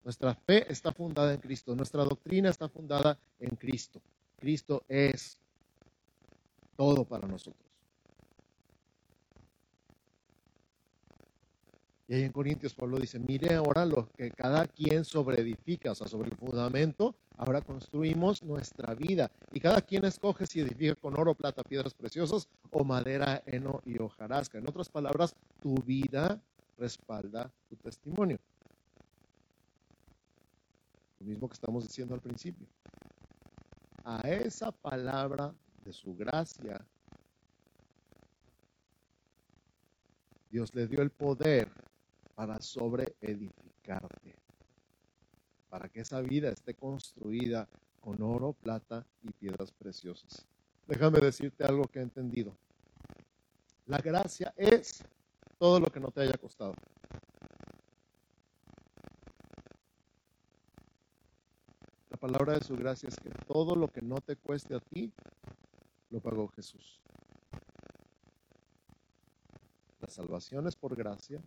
Nuestra 0.05 0.35
fe 0.35 0.71
está 0.71 0.93
fundada 0.93 1.33
en 1.35 1.41
Cristo. 1.41 1.75
Nuestra 1.77 2.05
doctrina 2.05 2.51
está 2.51 2.69
fundada 2.69 3.19
en 3.39 3.55
Cristo. 3.57 4.01
Cristo 4.37 4.83
es 4.89 5.39
todo 6.77 7.05
para 7.05 7.29
nosotros. 7.29 7.63
Y 12.09 12.15
ahí 12.15 12.25
en 12.25 12.33
Corintios 12.33 12.75
Pablo 12.75 12.99
dice, 12.99 13.19
mire 13.19 13.55
ahora 13.55 13.87
lo 13.87 14.07
que 14.09 14.31
cada 14.31 14.67
quien 14.67 15.05
sobreedifica, 15.05 15.93
o 15.93 15.95
sea, 15.95 16.09
sobre 16.09 16.29
el 16.31 16.37
fundamento, 16.37 17.15
ahora 17.39 17.63
construimos 17.63 18.43
nuestra 18.43 18.95
vida. 18.95 19.31
Y 19.53 19.61
cada 19.61 19.81
quien 19.81 20.05
escoge 20.05 20.47
si 20.47 20.61
edifica 20.61 20.95
con 20.97 21.19
oro, 21.19 21.35
plata, 21.35 21.63
piedras 21.63 21.95
preciosas 21.95 22.49
o 22.71 22.85
madera, 22.85 23.43
heno 23.47 23.81
y 23.87 23.99
hojarasca. 23.99 24.59
En 24.59 24.69
otras 24.69 24.91
palabras, 24.91 25.35
tu 25.61 25.77
vida 25.77 26.43
respalda 26.77 27.51
tu 27.71 27.77
testimonio. 27.77 28.39
Lo 31.23 31.29
mismo 31.29 31.49
que 31.49 31.55
estamos 31.55 31.85
diciendo 31.85 32.17
al 32.17 32.21
principio. 32.21 32.67
A 34.03 34.29
esa 34.29 34.73
palabra 34.73 35.55
de 35.85 35.93
su 35.93 36.17
gracia, 36.17 36.85
Dios 40.51 40.75
le 40.75 40.89
dio 40.89 41.01
el 41.01 41.11
poder 41.11 41.69
para 42.35 42.61
sobreedificarte, 42.61 44.35
para 45.71 45.89
que 45.89 46.01
esa 46.01 46.21
vida 46.21 46.49
esté 46.49 46.75
construida 46.75 47.69
con 48.01 48.21
oro, 48.21 48.55
plata 48.55 49.07
y 49.23 49.31
piedras 49.31 49.71
preciosas. 49.71 50.45
Déjame 50.89 51.21
decirte 51.21 51.63
algo 51.63 51.85
que 51.85 52.01
he 52.01 52.03
entendido. 52.03 52.53
La 53.87 53.99
gracia 53.99 54.53
es 54.57 55.05
todo 55.57 55.79
lo 55.79 55.87
que 55.87 56.01
no 56.01 56.11
te 56.11 56.23
haya 56.23 56.37
costado. 56.37 56.75
Palabra 62.23 62.55
de 62.55 62.65
su 62.65 62.77
gracia 62.77 63.09
es 63.09 63.17
que 63.17 63.31
todo 63.49 63.75
lo 63.75 63.89
que 63.89 64.01
no 64.01 64.21
te 64.21 64.37
cueste 64.37 64.77
a 64.77 64.79
ti, 64.79 65.13
lo 66.09 66.21
pagó 66.21 66.47
Jesús. 66.47 67.01
La 70.01 70.09
salvación 70.09 70.69
es 70.69 70.77
por 70.77 70.95
gracia. 70.95 71.43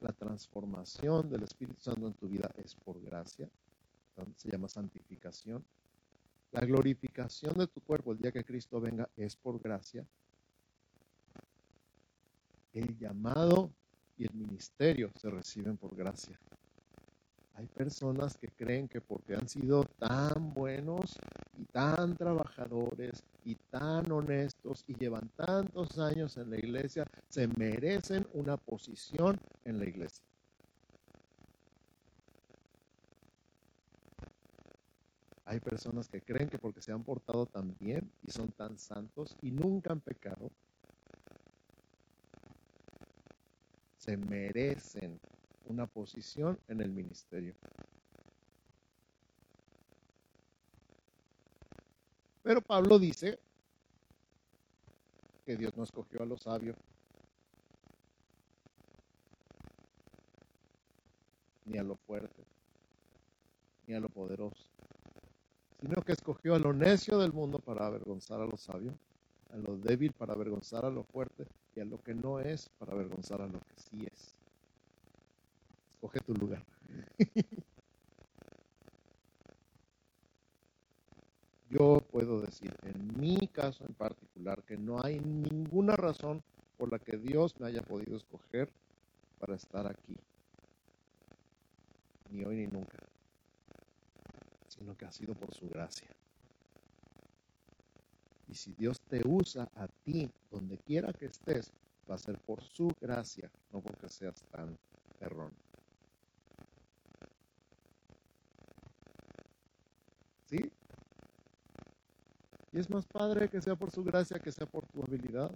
La 0.00 0.10
transformación 0.10 1.30
del 1.30 1.44
Espíritu 1.44 1.80
Santo 1.80 2.08
en 2.08 2.14
tu 2.14 2.26
vida 2.26 2.50
es 2.56 2.74
por 2.74 3.00
gracia. 3.00 3.48
Se 4.34 4.50
llama 4.50 4.68
santificación. 4.68 5.64
La 6.50 6.62
glorificación 6.62 7.56
de 7.56 7.68
tu 7.68 7.80
cuerpo 7.82 8.10
el 8.10 8.18
día 8.18 8.32
que 8.32 8.42
Cristo 8.42 8.80
venga 8.80 9.08
es 9.16 9.36
por 9.36 9.60
gracia. 9.60 10.04
El 12.72 12.98
llamado 12.98 13.70
y 14.18 14.24
el 14.24 14.34
ministerio 14.34 15.12
se 15.14 15.30
reciben 15.30 15.76
por 15.76 15.94
gracia. 15.94 16.36
Hay 17.58 17.66
personas 17.68 18.36
que 18.36 18.48
creen 18.48 18.86
que 18.86 19.00
porque 19.00 19.34
han 19.34 19.48
sido 19.48 19.84
tan 19.98 20.52
buenos 20.52 21.16
y 21.58 21.64
tan 21.64 22.14
trabajadores 22.14 23.24
y 23.44 23.54
tan 23.70 24.12
honestos 24.12 24.84
y 24.86 24.94
llevan 24.94 25.30
tantos 25.36 25.98
años 25.98 26.36
en 26.36 26.50
la 26.50 26.58
iglesia, 26.58 27.06
se 27.30 27.48
merecen 27.48 28.26
una 28.34 28.58
posición 28.58 29.40
en 29.64 29.78
la 29.78 29.86
iglesia. 29.86 30.22
Hay 35.46 35.60
personas 35.60 36.08
que 36.08 36.20
creen 36.20 36.50
que 36.50 36.58
porque 36.58 36.82
se 36.82 36.92
han 36.92 37.04
portado 37.04 37.46
tan 37.46 37.74
bien 37.78 38.10
y 38.22 38.32
son 38.32 38.48
tan 38.52 38.76
santos 38.78 39.34
y 39.40 39.50
nunca 39.50 39.92
han 39.92 40.00
pecado, 40.00 40.50
se 43.96 44.18
merecen 44.18 45.18
una 45.66 45.86
posición 45.86 46.58
en 46.68 46.80
el 46.80 46.90
ministerio. 46.90 47.54
Pero 52.42 52.60
Pablo 52.60 52.98
dice 52.98 53.38
que 55.44 55.56
Dios 55.56 55.76
no 55.76 55.82
escogió 55.82 56.22
a 56.22 56.26
los 56.26 56.42
sabios, 56.42 56.76
ni 61.64 61.78
a 61.78 61.82
lo 61.82 61.96
fuerte, 61.96 62.44
ni 63.86 63.94
a 63.94 64.00
lo 64.00 64.08
poderoso, 64.08 64.64
sino 65.80 66.02
que 66.02 66.12
escogió 66.12 66.54
a 66.54 66.58
lo 66.58 66.72
necio 66.72 67.18
del 67.18 67.32
mundo 67.32 67.58
para 67.58 67.86
avergonzar 67.86 68.40
a 68.40 68.46
los 68.46 68.60
sabios, 68.60 68.94
a 69.52 69.56
lo 69.56 69.76
débil 69.76 70.12
para 70.12 70.34
avergonzar 70.34 70.84
a 70.84 70.90
lo 70.90 71.02
fuerte 71.02 71.46
y 71.74 71.80
a 71.80 71.84
lo 71.84 72.00
que 72.00 72.14
no 72.14 72.38
es 72.38 72.68
para 72.78 72.92
avergonzar 72.92 73.40
a 73.40 73.46
lo 73.46 73.58
que 73.58 73.74
sí 73.76 74.06
es 74.06 74.35
coge 76.06 76.20
tu 76.20 76.34
lugar. 76.34 76.64
Yo 81.68 81.98
puedo 82.12 82.40
decir, 82.40 82.72
en 82.84 83.18
mi 83.18 83.48
caso 83.48 83.84
en 83.84 83.94
particular, 83.94 84.62
que 84.62 84.76
no 84.76 85.02
hay 85.02 85.18
ninguna 85.18 85.96
razón 85.96 86.44
por 86.78 86.92
la 86.92 87.00
que 87.00 87.16
Dios 87.16 87.58
me 87.58 87.66
haya 87.66 87.82
podido 87.82 88.16
escoger 88.16 88.70
para 89.40 89.56
estar 89.56 89.84
aquí. 89.88 90.16
Ni 92.30 92.44
hoy 92.44 92.54
ni 92.56 92.68
nunca. 92.68 92.98
Sino 94.68 94.96
que 94.96 95.06
ha 95.06 95.12
sido 95.12 95.34
por 95.34 95.52
su 95.54 95.68
gracia. 95.68 96.08
Y 98.48 98.54
si 98.54 98.72
Dios 98.74 99.00
te 99.00 99.22
usa 99.26 99.68
a 99.74 99.88
ti, 100.04 100.30
donde 100.52 100.78
quiera 100.78 101.12
que 101.12 101.26
estés, 101.26 101.72
va 102.08 102.14
a 102.14 102.18
ser 102.18 102.38
por 102.38 102.62
su 102.62 102.94
gracia, 103.00 103.50
no 103.72 103.80
porque 103.80 104.08
seas 104.08 104.40
tan 104.52 104.78
erróneo. 105.20 105.65
¿Sí? 110.46 110.70
Y 112.72 112.78
es 112.78 112.90
más 112.90 113.04
padre 113.06 113.48
que 113.48 113.60
sea 113.60 113.74
por 113.74 113.90
su 113.90 114.04
gracia, 114.04 114.38
que 114.38 114.52
sea 114.52 114.66
por 114.66 114.86
tu 114.86 115.02
habilidad, 115.02 115.50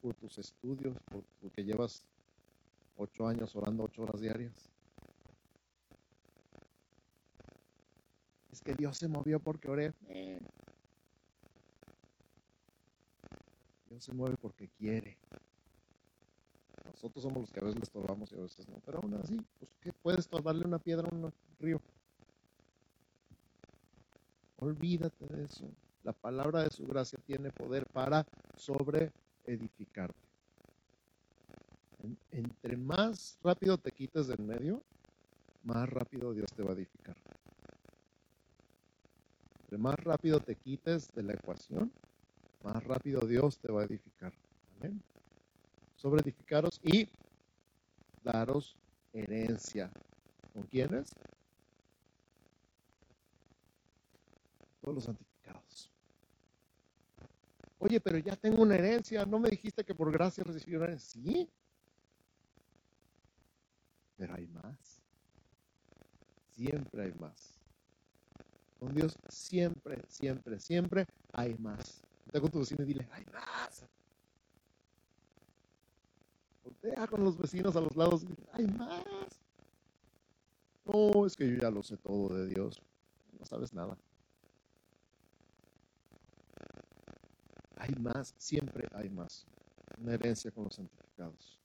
por 0.00 0.14
tus 0.14 0.38
estudios, 0.38 0.96
por, 1.10 1.22
porque 1.40 1.64
llevas 1.64 2.04
ocho 2.96 3.26
años 3.26 3.54
orando 3.56 3.84
ocho 3.84 4.02
horas 4.02 4.20
diarias. 4.20 4.70
Es 8.52 8.60
que 8.60 8.74
Dios 8.74 8.96
se 8.96 9.08
movió 9.08 9.40
porque 9.40 9.70
oré. 9.70 9.92
Dios 13.88 14.04
se 14.04 14.12
mueve 14.12 14.36
porque 14.40 14.68
quiere. 14.68 15.18
Nosotros 16.84 17.22
somos 17.22 17.40
los 17.42 17.52
que 17.52 17.60
a 17.60 17.64
veces 17.64 17.78
le 17.78 17.84
estorbamos 17.84 18.32
y 18.32 18.36
a 18.36 18.42
veces 18.42 18.68
no. 18.68 18.76
Pero 18.84 18.98
aún 18.98 19.14
así, 19.14 19.36
pues, 19.58 19.70
¿qué 19.80 19.92
puedes 19.92 20.20
estorbarle 20.20 20.66
una 20.66 20.78
piedra 20.78 21.08
a 21.08 21.14
un 21.14 21.32
río? 21.58 21.80
Olvídate 24.60 25.26
de 25.26 25.44
eso. 25.44 25.70
La 26.04 26.12
palabra 26.12 26.62
de 26.62 26.70
su 26.70 26.86
gracia 26.86 27.18
tiene 27.26 27.50
poder 27.50 27.86
para 27.86 28.26
sobre 28.56 29.10
edificarte. 29.44 30.14
Entre 32.30 32.76
más 32.76 33.38
rápido 33.42 33.76
te 33.78 33.90
quites 33.90 34.28
del 34.28 34.40
medio, 34.40 34.82
más 35.64 35.88
rápido 35.88 36.32
Dios 36.32 36.50
te 36.54 36.62
va 36.62 36.70
a 36.70 36.74
edificar. 36.74 37.16
Entre 39.62 39.78
más 39.78 39.94
rápido 39.96 40.40
te 40.40 40.56
quites 40.56 41.12
de 41.14 41.22
la 41.22 41.34
ecuación, 41.34 41.90
más 42.62 42.82
rápido 42.84 43.20
Dios 43.20 43.58
te 43.58 43.72
va 43.72 43.82
a 43.82 43.84
edificar. 43.84 44.32
Amén. 44.78 45.02
Sobre 45.96 46.34
y 46.82 47.08
daros 48.22 48.76
herencia. 49.12 49.90
¿Con 50.52 50.64
quiénes? 50.64 51.14
Todos 54.80 54.94
los 54.94 55.04
santificados. 55.04 55.90
Oye, 57.78 58.00
pero 58.00 58.18
ya 58.18 58.36
tengo 58.36 58.62
una 58.62 58.76
herencia, 58.76 59.24
¿no 59.24 59.38
me 59.38 59.48
dijiste 59.48 59.84
que 59.84 59.94
por 59.94 60.12
gracia 60.12 60.44
recibí 60.44 60.76
una 60.76 60.84
herencia? 60.86 61.22
Sí, 61.22 61.48
pero 64.16 64.34
hay 64.34 64.46
más. 64.48 65.02
Siempre 66.50 67.04
hay 67.04 67.12
más. 67.14 67.58
Con 68.78 68.94
Dios 68.94 69.16
siempre, 69.28 70.02
siempre, 70.08 70.60
siempre 70.60 71.06
hay 71.32 71.54
más. 71.58 72.02
Te 72.30 72.40
con 72.40 72.50
tu 72.50 72.58
vecino 72.60 72.84
y 72.84 72.86
dile, 72.86 73.08
hay 73.12 73.24
más. 73.32 73.84
Voltea 76.62 77.06
con 77.06 77.24
los 77.24 77.38
vecinos 77.38 77.76
a 77.76 77.80
los 77.80 77.96
lados 77.96 78.22
y 78.22 78.26
dile, 78.26 78.46
hay 78.52 78.66
más. 78.66 79.04
No, 80.84 81.26
es 81.26 81.34
que 81.34 81.48
yo 81.48 81.56
ya 81.62 81.70
lo 81.70 81.82
sé 81.82 81.96
todo 81.96 82.34
de 82.34 82.46
Dios. 82.46 82.80
No 83.38 83.46
sabes 83.46 83.72
nada. 83.72 83.96
Hay 87.80 87.94
más, 87.94 88.34
siempre 88.36 88.86
hay 88.92 89.08
más. 89.08 89.46
Una 89.98 90.14
herencia 90.14 90.50
con 90.50 90.64
los 90.64 90.74
santificados. 90.74 91.58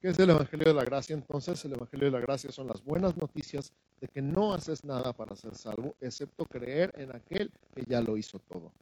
¿Qué 0.00 0.08
es 0.08 0.18
el 0.18 0.30
Evangelio 0.30 0.68
de 0.68 0.74
la 0.74 0.84
Gracia? 0.84 1.14
Entonces, 1.14 1.64
el 1.64 1.74
Evangelio 1.74 2.06
de 2.06 2.12
la 2.12 2.20
Gracia 2.20 2.50
son 2.50 2.68
las 2.68 2.82
buenas 2.82 3.16
noticias 3.16 3.72
de 4.00 4.08
que 4.08 4.22
no 4.22 4.54
haces 4.54 4.84
nada 4.84 5.12
para 5.12 5.36
ser 5.36 5.54
salvo, 5.54 5.94
excepto 6.00 6.44
creer 6.44 6.92
en 6.96 7.14
aquel 7.14 7.50
que 7.74 7.84
ya 7.86 8.00
lo 8.00 8.16
hizo 8.16 8.38
todo. 8.38 8.72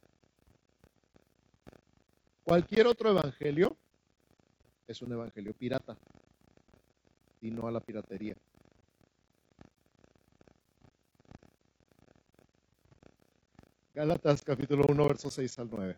Cualquier 2.43 2.87
otro 2.87 3.09
evangelio 3.09 3.75
es 4.87 5.01
un 5.01 5.11
evangelio 5.13 5.53
pirata 5.53 5.97
y 7.41 7.49
no 7.49 7.67
a 7.67 7.71
la 7.71 7.79
piratería. 7.79 8.35
Gálatas 13.95 14.41
capítulo 14.41 14.83
1, 14.89 15.07
versos 15.07 15.33
6 15.35 15.59
al 15.59 15.69
9. 15.71 15.97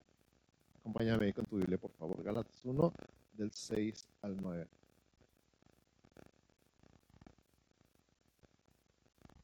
Acompáñame 0.82 1.34
con 1.34 1.46
tu 1.46 1.58
Biblia, 1.58 1.80
por 1.80 1.90
favor. 1.94 2.22
Gálatas 2.22 2.64
1, 2.64 2.94
del 3.34 3.52
6 3.52 4.08
al 4.22 4.38
9. 4.38 4.68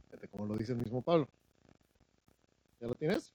Fíjate 0.05 0.27
como 0.27 0.45
lo 0.45 0.55
dice 0.55 0.73
el 0.73 0.77
mismo 0.77 1.01
Pablo. 1.01 1.27
¿Ya 2.79 2.85
lo 2.85 2.93
tienes? 2.93 3.33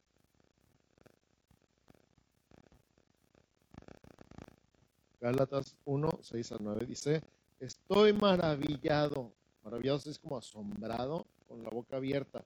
Gálatas 5.20 5.74
1, 5.84 6.10
6 6.22 6.52
al 6.52 6.58
9 6.60 6.86
dice, 6.86 7.22
estoy 7.58 8.12
maravillado, 8.12 9.32
maravillado 9.64 9.98
es 10.08 10.18
como 10.20 10.38
asombrado, 10.38 11.26
con 11.48 11.64
la 11.64 11.70
boca 11.70 11.96
abierta, 11.96 12.44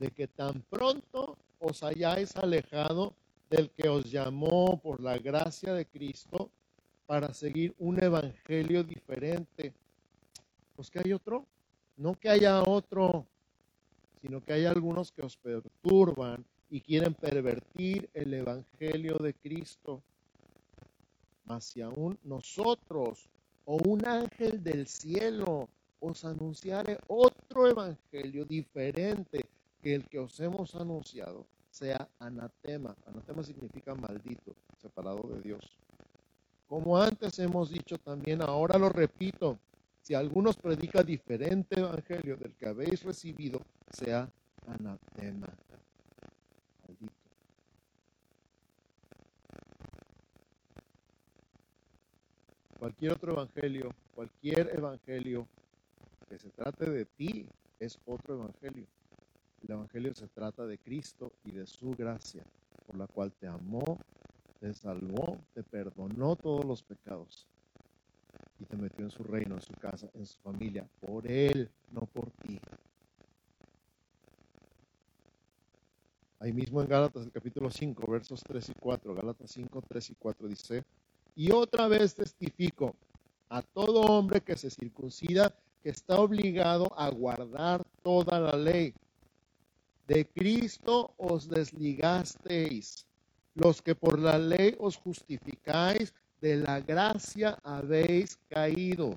de 0.00 0.10
que 0.10 0.26
tan 0.26 0.62
pronto 0.62 1.38
os 1.58 1.82
hayáis 1.82 2.36
alejado 2.36 3.14
del 3.50 3.70
que 3.70 3.88
os 3.88 4.10
llamó 4.10 4.78
por 4.80 5.00
la 5.02 5.18
gracia 5.18 5.72
de 5.74 5.86
Cristo 5.86 6.50
para 7.06 7.32
seguir 7.32 7.74
un 7.78 8.02
evangelio 8.02 8.84
diferente. 8.84 9.72
Pues 10.76 10.90
que 10.90 11.00
hay 11.00 11.12
otro, 11.12 11.46
no 11.96 12.14
que 12.14 12.28
haya 12.28 12.62
otro, 12.62 13.26
sino 14.20 14.42
que 14.42 14.52
hay 14.52 14.66
algunos 14.66 15.10
que 15.10 15.22
os 15.22 15.36
perturban 15.36 16.44
y 16.70 16.80
quieren 16.80 17.14
pervertir 17.14 18.08
el 18.12 18.34
evangelio 18.34 19.16
de 19.16 19.32
Cristo. 19.34 20.02
Mas 21.46 21.64
si 21.64 21.80
aún 21.80 22.18
nosotros 22.24 23.28
o 23.64 23.76
un 23.76 24.06
ángel 24.06 24.62
del 24.62 24.86
cielo 24.86 25.68
os 26.00 26.24
anunciare 26.24 26.98
otro 27.08 27.66
evangelio 27.66 28.44
diferente 28.44 29.46
que 29.88 29.94
el 29.94 30.06
que 30.06 30.18
os 30.18 30.38
hemos 30.40 30.74
anunciado 30.74 31.46
sea 31.70 32.06
anatema. 32.18 32.94
Anatema 33.06 33.42
significa 33.42 33.94
maldito, 33.94 34.54
separado 34.76 35.22
de 35.30 35.40
Dios. 35.40 35.78
Como 36.66 37.00
antes 37.00 37.38
hemos 37.38 37.70
dicho 37.70 37.96
también, 37.96 38.42
ahora 38.42 38.76
lo 38.76 38.90
repito, 38.90 39.58
si 40.02 40.12
algunos 40.12 40.58
predica 40.58 41.02
diferente 41.02 41.80
evangelio 41.80 42.36
del 42.36 42.52
que 42.52 42.68
habéis 42.68 43.02
recibido, 43.02 43.62
sea 43.90 44.28
anatema. 44.66 45.48
Maldito. 46.86 47.12
Cualquier 52.78 53.12
otro 53.12 53.32
evangelio, 53.32 53.94
cualquier 54.14 54.70
evangelio 54.76 55.48
que 56.28 56.38
se 56.38 56.50
trate 56.50 56.90
de 56.90 57.06
ti 57.06 57.48
es 57.78 57.98
otro 58.04 58.34
evangelio. 58.34 58.86
El 59.62 59.72
evangelio 59.72 60.14
se 60.14 60.26
trata 60.28 60.66
de 60.66 60.78
Cristo 60.78 61.32
y 61.44 61.52
de 61.52 61.66
su 61.66 61.90
gracia, 61.90 62.44
por 62.86 62.96
la 62.96 63.06
cual 63.06 63.32
te 63.32 63.46
amó, 63.46 63.98
te 64.60 64.72
salvó, 64.74 65.38
te 65.54 65.62
perdonó 65.62 66.36
todos 66.36 66.64
los 66.64 66.82
pecados 66.82 67.46
y 68.60 68.64
te 68.64 68.76
metió 68.76 69.04
en 69.04 69.10
su 69.10 69.22
reino, 69.22 69.54
en 69.54 69.62
su 69.62 69.72
casa, 69.74 70.08
en 70.14 70.26
su 70.26 70.38
familia, 70.40 70.88
por 71.00 71.30
Él, 71.30 71.70
no 71.92 72.02
por 72.02 72.30
ti. 72.30 72.58
Ahí 76.40 76.52
mismo 76.52 76.80
en 76.80 76.88
Gálatas, 76.88 77.24
el 77.24 77.32
capítulo 77.32 77.68
5, 77.70 78.10
versos 78.10 78.42
3 78.44 78.68
y 78.68 78.74
4, 78.80 79.14
Gálatas 79.14 79.50
5, 79.50 79.82
3 79.88 80.10
y 80.10 80.14
4 80.14 80.48
dice, 80.48 80.84
y 81.34 81.50
otra 81.50 81.88
vez 81.88 82.14
testifico 82.14 82.94
a 83.48 83.62
todo 83.62 84.02
hombre 84.02 84.40
que 84.40 84.56
se 84.56 84.70
circuncida 84.70 85.52
que 85.82 85.90
está 85.90 86.20
obligado 86.20 86.88
a 86.96 87.08
guardar 87.10 87.84
toda 88.02 88.40
la 88.40 88.56
ley. 88.56 88.94
De 90.08 90.24
Cristo 90.24 91.12
os 91.18 91.50
desligasteis, 91.50 93.06
los 93.54 93.82
que 93.82 93.94
por 93.94 94.18
la 94.18 94.38
ley 94.38 94.74
os 94.80 94.96
justificáis, 94.96 96.14
de 96.40 96.56
la 96.56 96.80
gracia 96.80 97.58
habéis 97.62 98.38
caído. 98.48 99.14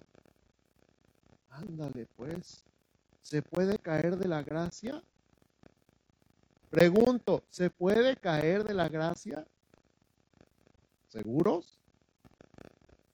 Ándale 1.48 2.08
pues, 2.18 2.66
¿se 3.22 3.42
puede 3.42 3.78
caer 3.78 4.18
de 4.18 4.28
la 4.28 4.44
gracia? 4.44 5.02
Pregunto, 6.70 7.46
¿se 7.50 7.70
puede 7.70 8.18
caer 8.18 8.66
de 8.66 8.74
la 8.74 8.90
gracia? 8.90 9.48
¿Seguros? 11.08 11.80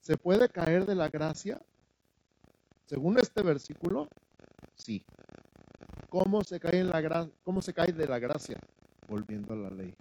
¿Se 0.01 0.17
puede 0.17 0.49
caer 0.49 0.87
de 0.87 0.95
la 0.95 1.09
gracia? 1.09 1.61
Según 2.87 3.19
este 3.19 3.43
versículo, 3.43 4.07
sí. 4.73 5.05
¿Cómo 6.17 6.43
se 6.43 6.59
cae, 6.59 6.79
en 6.79 6.89
la 6.89 7.29
¿Cómo 7.43 7.61
se 7.61 7.75
cae 7.75 7.91
de 7.91 8.07
la 8.07 8.17
gracia? 8.17 8.59
Volviendo 9.07 9.53
a 9.53 9.57
la 9.57 9.69
ley. 9.69 9.93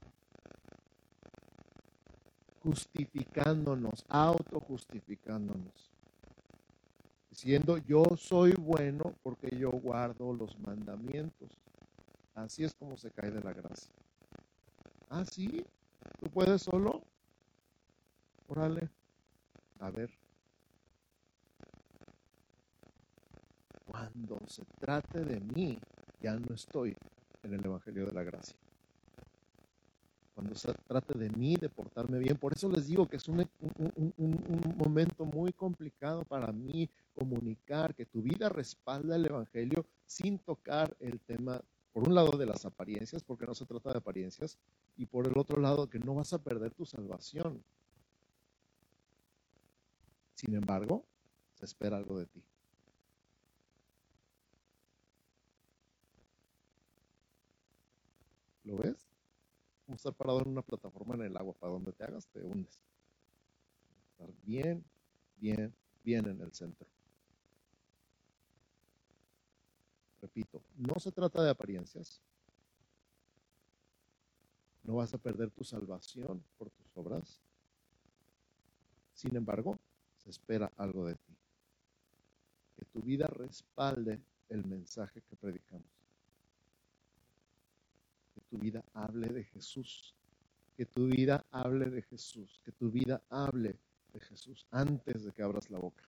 Justificándonos, 2.62 4.02
autojustificándonos. 4.08 5.90
Diciendo, 7.28 7.76
yo 7.76 8.02
soy 8.16 8.52
bueno 8.52 9.12
porque 9.22 9.58
yo 9.58 9.70
guardo 9.70 10.32
los 10.32 10.58
mandamientos. 10.58 11.50
Así 12.34 12.64
es 12.64 12.74
como 12.74 12.96
se 12.96 13.10
cae 13.10 13.30
de 13.30 13.42
la 13.42 13.52
gracia. 13.52 13.92
¿Ah, 15.10 15.26
sí? 15.26 15.66
¿Tú 16.18 16.30
puedes 16.30 16.62
solo? 16.62 17.02
Órale. 18.48 18.88
A 19.80 19.90
ver. 19.90 20.08
Cuando 23.84 24.40
se 24.46 24.64
trate 24.80 25.22
de 25.22 25.40
mí, 25.40 25.78
ya 26.20 26.34
no 26.34 26.54
estoy 26.54 26.96
en 27.42 27.54
el 27.54 27.64
Evangelio 27.64 28.06
de 28.06 28.12
la 28.12 28.22
Gracia. 28.22 28.56
Cuando 30.34 30.54
se 30.54 30.72
trate 30.86 31.18
de 31.18 31.30
mí, 31.30 31.56
de 31.56 31.70
portarme 31.70 32.18
bien. 32.18 32.36
Por 32.36 32.52
eso 32.52 32.68
les 32.68 32.86
digo 32.86 33.08
que 33.08 33.16
es 33.16 33.26
un, 33.26 33.48
un 34.18 34.74
momento 34.76 35.24
muy 35.24 35.52
complicado 35.52 36.24
para 36.24 36.52
mí 36.52 36.90
comunicar 37.14 37.94
que 37.94 38.04
tu 38.04 38.20
vida 38.20 38.50
respalda 38.50 39.16
el 39.16 39.26
Evangelio 39.26 39.86
sin 40.04 40.38
tocar 40.38 40.94
el 41.00 41.20
tema 41.20 41.62
por 41.96 42.06
un 42.06 42.14
lado 42.14 42.36
de 42.36 42.44
las 42.44 42.66
apariencias, 42.66 43.24
porque 43.24 43.46
no 43.46 43.54
se 43.54 43.64
trata 43.64 43.90
de 43.90 43.96
apariencias, 43.96 44.58
y 44.98 45.06
por 45.06 45.26
el 45.26 45.38
otro 45.38 45.58
lado 45.58 45.88
que 45.88 45.98
no 45.98 46.14
vas 46.14 46.34
a 46.34 46.38
perder 46.42 46.74
tu 46.74 46.84
salvación. 46.84 47.64
Sin 50.34 50.54
embargo, 50.54 51.06
se 51.54 51.64
espera 51.64 51.96
algo 51.96 52.18
de 52.18 52.26
ti. 52.26 52.44
¿Lo 58.66 58.76
ves? 58.76 59.08
Como 59.86 59.96
estar 59.96 60.12
parado 60.12 60.42
en 60.42 60.48
una 60.48 60.62
plataforma 60.62 61.14
en 61.14 61.22
el 61.22 61.36
agua, 61.36 61.54
para 61.54 61.72
donde 61.72 61.92
te 61.92 62.04
hagas 62.04 62.26
te 62.26 62.42
hundes. 62.42 62.78
Estar 64.10 64.30
bien, 64.42 64.84
bien, 65.38 65.72
bien 66.02 66.28
en 66.28 66.40
el 66.40 66.52
centro. 66.52 66.86
repito, 70.26 70.60
no 70.76 70.98
se 70.98 71.12
trata 71.12 71.42
de 71.42 71.50
apariencias. 71.50 72.20
No 74.82 74.96
vas 74.96 75.14
a 75.14 75.18
perder 75.18 75.50
tu 75.50 75.62
salvación 75.62 76.42
por 76.58 76.70
tus 76.70 76.96
obras. 76.96 77.40
Sin 79.14 79.36
embargo, 79.36 79.76
se 80.16 80.30
espera 80.30 80.70
algo 80.76 81.06
de 81.06 81.14
ti. 81.14 81.36
Que 82.76 82.84
tu 82.86 83.00
vida 83.00 83.26
respalde 83.28 84.20
el 84.48 84.64
mensaje 84.66 85.22
que 85.22 85.36
predicamos. 85.36 85.95
Tu 88.50 88.58
vida 88.58 88.84
hable 88.94 89.28
de 89.28 89.44
Jesús. 89.44 90.14
Que 90.76 90.86
tu 90.86 91.06
vida 91.06 91.46
hable 91.50 91.90
de 91.90 92.02
Jesús. 92.02 92.60
Que 92.64 92.72
tu 92.72 92.90
vida 92.90 93.22
hable 93.30 93.78
de 94.12 94.20
Jesús 94.20 94.66
antes 94.70 95.24
de 95.24 95.32
que 95.32 95.42
abras 95.42 95.70
la 95.70 95.78
boca. 95.78 96.04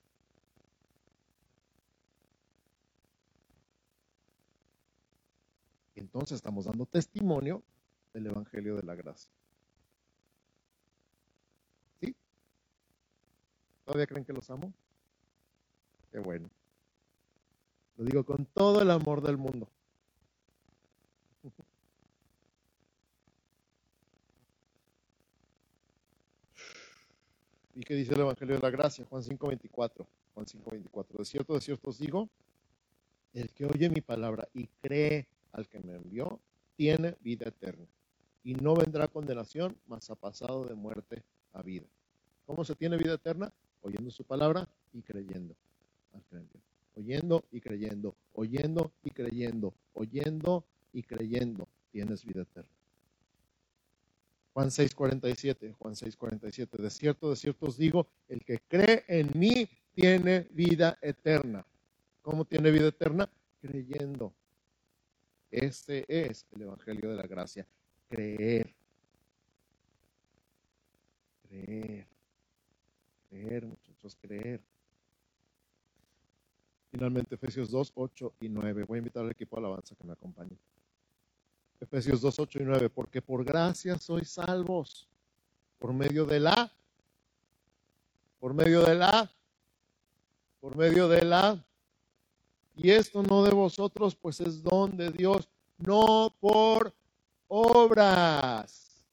Entonces 5.95 6.35
estamos 6.35 6.65
dando 6.65 6.85
testimonio 6.85 7.63
del 8.13 8.27
Evangelio 8.27 8.75
de 8.75 8.83
la 8.83 8.95
Gracia. 8.95 9.31
¿Sí? 11.99 12.15
¿Todavía 13.83 14.07
creen 14.07 14.23
que 14.23 14.33
los 14.33 14.49
amo? 14.49 14.71
Qué 16.11 16.19
bueno. 16.19 16.49
Lo 17.97 18.05
digo 18.05 18.23
con 18.23 18.45
todo 18.45 18.81
el 18.81 18.91
amor 18.91 19.21
del 19.21 19.37
mundo. 19.37 19.67
¿Y 27.77 27.83
qué 27.83 27.93
dice 27.93 28.15
el 28.15 28.21
Evangelio 28.21 28.55
de 28.55 28.61
la 28.61 28.71
Gracia? 28.71 29.05
Juan 29.05 29.21
5:24. 29.21 30.07
Juan 30.33 30.47
5:24. 30.47 31.19
De 31.19 31.25
cierto, 31.25 31.53
de 31.53 31.61
cierto 31.61 31.89
os 31.91 31.99
digo, 31.99 32.27
el 33.35 33.51
que 33.51 33.65
oye 33.65 33.87
mi 33.91 34.01
palabra 34.01 34.47
y 34.55 34.65
cree 34.81 35.27
al 35.51 35.67
que 35.67 35.79
me 35.81 35.93
envió, 35.93 36.39
tiene 36.75 37.15
vida 37.21 37.49
eterna 37.49 37.85
y 38.43 38.55
no 38.55 38.75
vendrá 38.75 39.07
condenación, 39.07 39.77
mas 39.85 40.09
ha 40.09 40.15
pasado 40.15 40.65
de 40.65 40.73
muerte 40.73 41.21
a 41.53 41.61
vida. 41.61 41.85
¿Cómo 42.47 42.65
se 42.65 42.73
tiene 42.73 42.97
vida 42.97 43.13
eterna? 43.13 43.53
Oyendo 43.83 44.09
su 44.09 44.23
palabra 44.23 44.67
y 44.91 45.03
creyendo 45.03 45.55
al 46.13 46.47
Oyendo 46.95 47.43
y 47.51 47.61
creyendo, 47.61 48.15
oyendo 48.33 48.91
y 49.03 49.11
creyendo, 49.11 49.71
oyendo 49.93 50.65
y 50.93 51.03
creyendo, 51.03 51.67
tienes 51.91 52.25
vida 52.25 52.41
eterna. 52.41 52.76
Juan 54.57 54.71
6:47, 54.71 55.75
Juan 55.77 55.93
6:47, 55.93 56.81
de 56.81 56.89
cierto, 56.89 57.29
de 57.29 57.35
cierto 57.35 57.67
os 57.67 57.77
digo, 57.77 58.07
el 58.27 58.43
que 58.43 58.57
cree 58.67 59.03
en 59.07 59.29
mí 59.37 59.69
tiene 59.93 60.47
vida 60.49 60.97
eterna. 60.99 61.63
¿Cómo 62.23 62.43
tiene 62.43 62.71
vida 62.71 62.87
eterna? 62.87 63.29
Creyendo 63.61 64.33
este 65.51 66.05
es 66.07 66.47
el 66.55 66.63
Evangelio 66.63 67.11
de 67.11 67.17
la 67.17 67.27
Gracia. 67.27 67.67
Creer. 68.09 68.73
Creer. 71.47 72.07
Creer, 73.29 73.65
muchachos, 73.67 74.17
creer. 74.19 74.59
Finalmente, 76.89 77.35
Efesios 77.35 77.69
2, 77.69 77.91
8 77.93 78.33
y 78.39 78.49
9. 78.49 78.85
Voy 78.87 78.97
a 78.97 78.99
invitar 79.01 79.23
al 79.23 79.29
equipo 79.29 79.55
de 79.55 79.67
alabanza 79.67 79.95
que 79.95 80.03
me 80.03 80.13
acompañe. 80.13 80.57
Efesios 81.79 82.21
2, 82.21 82.39
8 82.39 82.59
y 82.61 82.65
9. 82.65 82.89
Porque 82.89 83.21
por 83.21 83.43
gracia 83.43 83.97
sois 83.97 84.29
salvos. 84.29 85.07
Por 85.79 85.93
medio 85.93 86.25
de 86.25 86.39
la. 86.39 86.71
Por 88.39 88.53
medio 88.53 88.81
de 88.83 88.95
la. 88.95 89.31
Por 90.59 90.75
medio 90.75 91.07
de 91.07 91.23
la 91.23 91.67
y 92.77 92.91
esto 92.91 93.23
no 93.23 93.43
de 93.43 93.51
vosotros, 93.51 94.15
pues 94.15 94.39
es 94.39 94.61
don 94.61 94.95
de 94.95 95.09
Dios, 95.09 95.49
no 95.79 96.31
por 96.39 96.93
obras, 97.47 99.03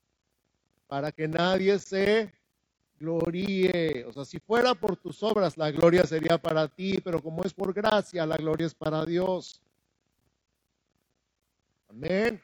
para 0.87 1.11
que 1.11 1.27
nadie 1.27 1.79
se 1.79 2.31
gloríe. 3.01 4.05
O 4.07 4.13
sea, 4.13 4.27
si 4.27 4.39
fuera 4.39 4.75
por 4.75 4.97
tus 4.97 5.23
obras, 5.23 5.57
la 5.57 5.71
gloria 5.71 6.05
sería 6.05 6.37
para 6.37 6.69
ti, 6.69 7.01
pero 7.03 7.23
como 7.23 7.43
es 7.43 7.55
por 7.55 7.73
gracia, 7.73 8.27
la 8.27 8.37
gloria 8.37 8.67
es 8.67 8.75
para 8.75 9.03
Dios. 9.07 9.63
Amén. 11.89 12.43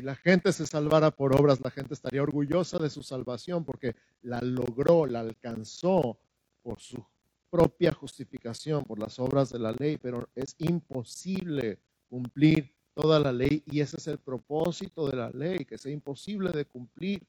Si 0.00 0.06
la 0.06 0.16
gente 0.16 0.50
se 0.54 0.66
salvara 0.66 1.10
por 1.10 1.38
obras, 1.38 1.60
la 1.60 1.70
gente 1.70 1.92
estaría 1.92 2.22
orgullosa 2.22 2.78
de 2.78 2.88
su 2.88 3.02
salvación 3.02 3.66
porque 3.66 3.94
la 4.22 4.40
logró, 4.40 5.04
la 5.04 5.20
alcanzó 5.20 6.18
por 6.62 6.80
su 6.80 7.04
propia 7.50 7.92
justificación, 7.92 8.82
por 8.84 8.98
las 8.98 9.18
obras 9.18 9.50
de 9.50 9.58
la 9.58 9.72
ley, 9.72 9.98
pero 9.98 10.26
es 10.34 10.54
imposible 10.56 11.80
cumplir 12.08 12.74
toda 12.94 13.20
la 13.20 13.30
ley 13.30 13.62
y 13.66 13.80
ese 13.80 13.98
es 13.98 14.06
el 14.06 14.16
propósito 14.16 15.06
de 15.06 15.18
la 15.18 15.28
ley, 15.28 15.66
que 15.66 15.76
sea 15.76 15.92
imposible 15.92 16.50
de 16.52 16.64
cumplir. 16.64 17.20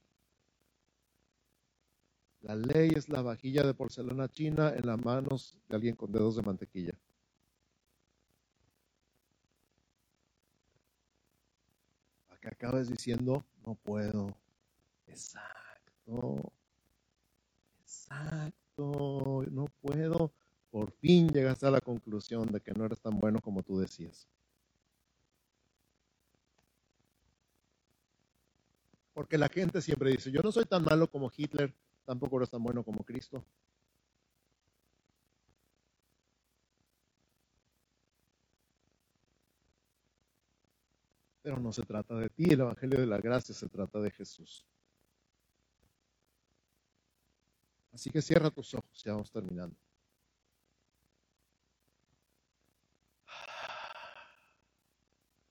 La 2.39 2.55
ley 2.55 2.93
es 2.95 3.09
la 3.09 3.22
vajilla 3.22 3.63
de 3.63 3.74
porcelana 3.74 4.30
china 4.30 4.74
en 4.74 4.88
las 4.88 5.03
manos 5.03 5.57
de 5.67 5.76
alguien 5.76 5.97
con 5.97 6.09
dedos 6.09 6.38
de 6.38 6.41
mantequilla. 6.43 6.93
Que 12.41 12.49
acabas 12.49 12.89
diciendo, 12.89 13.45
no 13.65 13.75
puedo. 13.75 14.35
Exacto. 15.07 16.51
Exacto. 17.81 19.45
No 19.51 19.65
puedo. 19.81 20.33
Por 20.71 20.91
fin 20.91 21.29
llegaste 21.29 21.67
a 21.67 21.71
la 21.71 21.81
conclusión 21.81 22.51
de 22.51 22.61
que 22.61 22.71
no 22.71 22.85
eres 22.85 22.99
tan 23.01 23.19
bueno 23.19 23.39
como 23.39 23.61
tú 23.61 23.77
decías. 23.79 24.27
Porque 29.13 29.37
la 29.37 29.49
gente 29.49 29.81
siempre 29.81 30.11
dice, 30.11 30.31
yo 30.31 30.41
no 30.41 30.51
soy 30.51 30.65
tan 30.65 30.83
malo 30.83 31.07
como 31.07 31.31
Hitler, 31.35 31.73
tampoco 32.05 32.37
eres 32.37 32.49
tan 32.49 32.63
bueno 32.63 32.83
como 32.83 33.03
Cristo. 33.03 33.43
Pero 41.41 41.59
no 41.59 41.71
se 41.71 41.83
trata 41.83 42.15
de 42.15 42.29
ti, 42.29 42.45
el 42.51 42.61
Evangelio 42.61 42.99
de 42.99 43.07
la 43.07 43.17
Gracia 43.17 43.53
se 43.55 43.67
trata 43.67 43.99
de 43.99 44.11
Jesús. 44.11 44.65
Así 47.93 48.09
que 48.09 48.21
cierra 48.21 48.49
tus 48.49 48.73
ojos, 48.73 49.03
ya 49.03 49.13
vamos 49.13 49.31
terminando. 49.31 49.75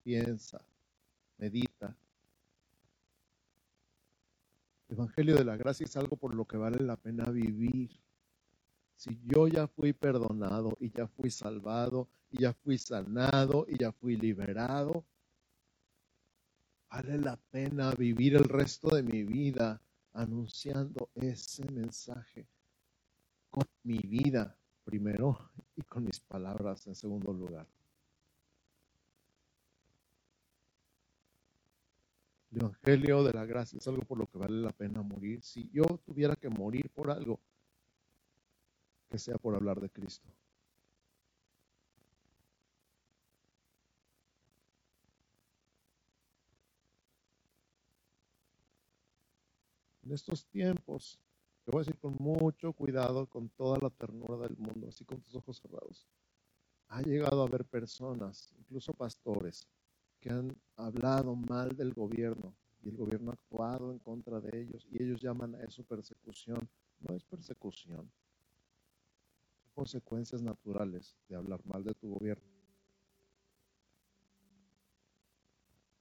Piensa, 0.02 0.64
medita, 1.36 1.94
el 4.90 4.96
Evangelio 4.96 5.36
de 5.36 5.44
la 5.44 5.56
Gracia 5.56 5.84
es 5.84 5.96
algo 5.96 6.16
por 6.16 6.34
lo 6.34 6.44
que 6.44 6.56
vale 6.56 6.82
la 6.84 6.96
pena 6.96 7.30
vivir. 7.30 7.90
Si 8.96 9.20
yo 9.24 9.46
ya 9.46 9.68
fui 9.68 9.92
perdonado 9.92 10.76
y 10.80 10.90
ya 10.90 11.06
fui 11.06 11.30
salvado 11.30 12.08
y 12.28 12.42
ya 12.42 12.52
fui 12.52 12.76
sanado 12.76 13.66
y 13.68 13.78
ya 13.78 13.92
fui 13.92 14.16
liberado, 14.16 15.04
vale 16.90 17.18
la 17.18 17.36
pena 17.36 17.92
vivir 17.92 18.34
el 18.34 18.44
resto 18.44 18.94
de 18.94 19.02
mi 19.02 19.22
vida 19.22 19.80
anunciando 20.12 21.10
ese 21.14 21.64
mensaje 21.70 22.46
con 23.48 23.64
mi 23.84 23.98
vida 23.98 24.56
primero 24.84 25.50
y 25.76 25.82
con 25.82 26.04
mis 26.04 26.20
palabras 26.20 26.86
en 26.86 26.94
segundo 26.94 27.32
lugar. 27.32 27.66
El 32.50 32.62
Evangelio 32.62 33.22
de 33.22 33.32
la 33.32 33.44
gracia 33.44 33.78
es 33.78 33.86
algo 33.86 34.02
por 34.02 34.18
lo 34.18 34.26
que 34.26 34.38
vale 34.38 34.60
la 34.60 34.72
pena 34.72 35.02
morir. 35.02 35.40
Si 35.42 35.70
yo 35.70 35.84
tuviera 36.04 36.34
que 36.34 36.48
morir 36.48 36.90
por 36.90 37.10
algo, 37.10 37.38
que 39.08 39.18
sea 39.18 39.36
por 39.36 39.54
hablar 39.54 39.80
de 39.80 39.88
Cristo. 39.88 40.28
En 50.10 50.14
estos 50.14 50.44
tiempos, 50.46 51.20
te 51.64 51.70
voy 51.70 51.78
a 51.78 51.84
decir 51.84 51.96
con 52.00 52.16
mucho 52.18 52.72
cuidado, 52.72 53.28
con 53.28 53.48
toda 53.50 53.78
la 53.78 53.90
ternura 53.90 54.38
del 54.38 54.56
mundo, 54.56 54.88
así 54.88 55.04
con 55.04 55.20
tus 55.20 55.36
ojos 55.36 55.58
cerrados. 55.58 56.08
Ha 56.88 57.00
llegado 57.02 57.40
a 57.40 57.46
haber 57.46 57.64
personas, 57.64 58.52
incluso 58.58 58.92
pastores, 58.92 59.68
que 60.18 60.30
han 60.30 60.52
hablado 60.74 61.36
mal 61.36 61.76
del 61.76 61.94
gobierno 61.94 62.56
y 62.82 62.88
el 62.88 62.96
gobierno 62.96 63.30
ha 63.30 63.34
actuado 63.34 63.92
en 63.92 64.00
contra 64.00 64.40
de 64.40 64.62
ellos 64.62 64.84
y 64.90 65.00
ellos 65.00 65.22
llaman 65.22 65.54
a 65.54 65.62
eso 65.62 65.84
persecución. 65.84 66.68
No 66.98 67.14
es 67.14 67.22
persecución. 67.22 68.10
Son 69.62 69.72
consecuencias 69.74 70.42
naturales 70.42 71.16
de 71.28 71.36
hablar 71.36 71.64
mal 71.64 71.84
de 71.84 71.94
tu 71.94 72.14
gobierno. 72.14 72.50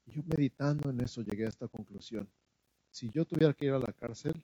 Y 0.07 0.13
yo 0.13 0.23
meditando 0.25 0.89
en 0.89 0.99
eso 0.99 1.21
llegué 1.21 1.45
a 1.45 1.49
esta 1.49 1.67
conclusión. 1.67 2.27
Si 2.89 3.09
yo 3.09 3.25
tuviera 3.25 3.53
que 3.53 3.65
ir 3.65 3.71
a 3.71 3.79
la 3.79 3.93
cárcel, 3.93 4.43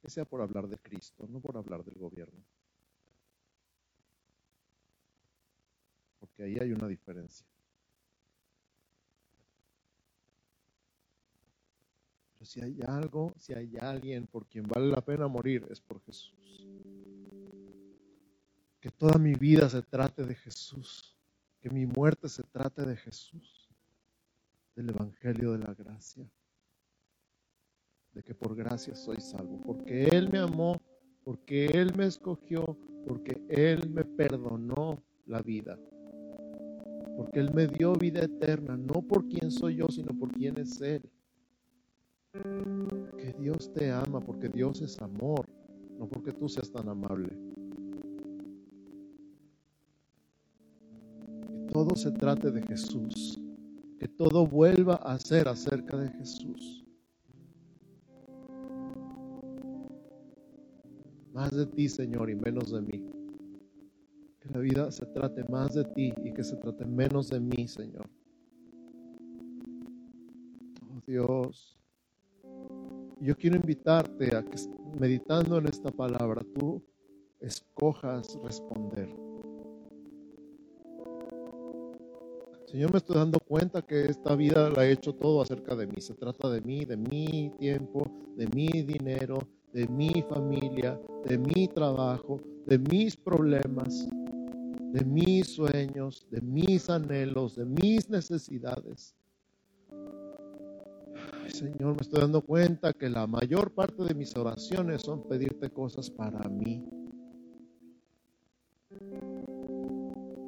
que 0.00 0.10
sea 0.10 0.24
por 0.24 0.42
hablar 0.42 0.68
de 0.68 0.78
Cristo, 0.78 1.26
no 1.28 1.40
por 1.40 1.56
hablar 1.56 1.84
del 1.84 1.94
gobierno. 1.94 2.44
Porque 6.18 6.42
ahí 6.42 6.58
hay 6.60 6.72
una 6.72 6.88
diferencia. 6.88 7.46
si 12.44 12.60
hay 12.60 12.80
algo, 12.86 13.32
si 13.38 13.54
hay 13.54 13.76
alguien 13.78 14.26
por 14.26 14.46
quien 14.46 14.66
vale 14.66 14.88
la 14.88 15.00
pena 15.00 15.26
morir, 15.28 15.66
es 15.70 15.80
por 15.80 16.02
Jesús. 16.04 16.66
Que 18.80 18.90
toda 18.90 19.18
mi 19.18 19.34
vida 19.34 19.68
se 19.68 19.82
trate 19.82 20.24
de 20.24 20.34
Jesús. 20.34 21.16
Que 21.60 21.70
mi 21.70 21.86
muerte 21.86 22.28
se 22.28 22.42
trate 22.42 22.82
de 22.82 22.96
Jesús. 22.96 23.68
Del 24.74 24.90
Evangelio 24.90 25.52
de 25.52 25.58
la 25.58 25.74
gracia. 25.74 26.28
De 28.14 28.22
que 28.22 28.34
por 28.34 28.54
gracia 28.54 28.94
soy 28.94 29.20
salvo. 29.20 29.60
Porque 29.60 30.06
Él 30.06 30.28
me 30.30 30.38
amó, 30.38 30.80
porque 31.24 31.66
Él 31.66 31.92
me 31.96 32.06
escogió, 32.06 32.76
porque 33.06 33.42
Él 33.48 33.90
me 33.90 34.04
perdonó 34.04 35.02
la 35.26 35.40
vida. 35.42 35.78
Porque 37.16 37.40
Él 37.40 37.52
me 37.54 37.66
dio 37.66 37.92
vida 37.94 38.20
eterna, 38.20 38.76
no 38.76 39.02
por 39.02 39.26
quién 39.28 39.50
soy 39.50 39.76
yo, 39.76 39.88
sino 39.88 40.16
por 40.18 40.32
quién 40.32 40.58
es 40.58 40.80
Él 40.80 41.02
que 43.16 43.32
Dios 43.38 43.72
te 43.72 43.92
ama 43.92 44.20
porque 44.20 44.48
Dios 44.48 44.82
es 44.82 45.00
amor, 45.00 45.48
no 45.98 46.08
porque 46.08 46.32
tú 46.32 46.48
seas 46.48 46.70
tan 46.70 46.88
amable. 46.88 47.28
Que 51.42 51.72
todo 51.72 51.94
se 51.94 52.10
trate 52.10 52.50
de 52.50 52.62
Jesús, 52.62 53.38
que 53.98 54.08
todo 54.08 54.46
vuelva 54.46 54.96
a 54.96 55.18
ser 55.20 55.46
acerca 55.46 55.96
de 55.96 56.08
Jesús. 56.10 56.83
Más 61.34 61.50
de 61.50 61.66
ti, 61.66 61.88
Señor, 61.88 62.30
y 62.30 62.36
menos 62.36 62.70
de 62.70 62.80
mí. 62.80 63.10
Que 64.40 64.48
la 64.50 64.60
vida 64.60 64.92
se 64.92 65.04
trate 65.06 65.42
más 65.48 65.74
de 65.74 65.84
ti 65.84 66.14
y 66.22 66.32
que 66.32 66.44
se 66.44 66.54
trate 66.56 66.84
menos 66.84 67.28
de 67.28 67.40
mí, 67.40 67.66
Señor. 67.66 68.08
Oh 70.80 71.02
Dios. 71.04 71.76
Yo 73.20 73.36
quiero 73.36 73.56
invitarte 73.56 74.36
a 74.36 74.44
que 74.44 74.56
meditando 75.00 75.58
en 75.58 75.66
esta 75.66 75.90
palabra 75.90 76.46
tú 76.54 76.80
escojas 77.40 78.38
responder. 78.44 79.08
Señor, 82.66 82.92
me 82.92 82.98
estoy 82.98 83.16
dando 83.16 83.40
cuenta 83.40 83.82
que 83.82 84.04
esta 84.04 84.36
vida 84.36 84.70
la 84.70 84.86
he 84.86 84.92
hecho 84.92 85.12
todo 85.16 85.42
acerca 85.42 85.74
de 85.74 85.88
mí. 85.88 86.00
Se 86.00 86.14
trata 86.14 86.48
de 86.48 86.60
mí, 86.60 86.84
de 86.84 86.96
mi 86.96 87.50
tiempo, 87.58 88.06
de 88.36 88.46
mi 88.48 88.68
dinero, 88.82 89.40
de 89.74 89.88
mi 89.88 90.22
familia, 90.28 90.98
de 91.24 91.36
mi 91.36 91.66
trabajo, 91.66 92.40
de 92.64 92.78
mis 92.78 93.16
problemas, 93.16 94.08
de 94.92 95.04
mis 95.04 95.48
sueños, 95.48 96.24
de 96.30 96.40
mis 96.40 96.88
anhelos, 96.88 97.56
de 97.56 97.64
mis 97.64 98.08
necesidades. 98.08 99.16
Señor, 101.48 101.94
me 101.96 102.02
estoy 102.02 102.20
dando 102.20 102.40
cuenta 102.40 102.92
que 102.92 103.08
la 103.08 103.26
mayor 103.26 103.72
parte 103.72 104.04
de 104.04 104.14
mis 104.14 104.36
oraciones 104.36 105.02
son 105.02 105.26
pedirte 105.28 105.70
cosas 105.70 106.08
para 106.08 106.48
mí. 106.48 106.84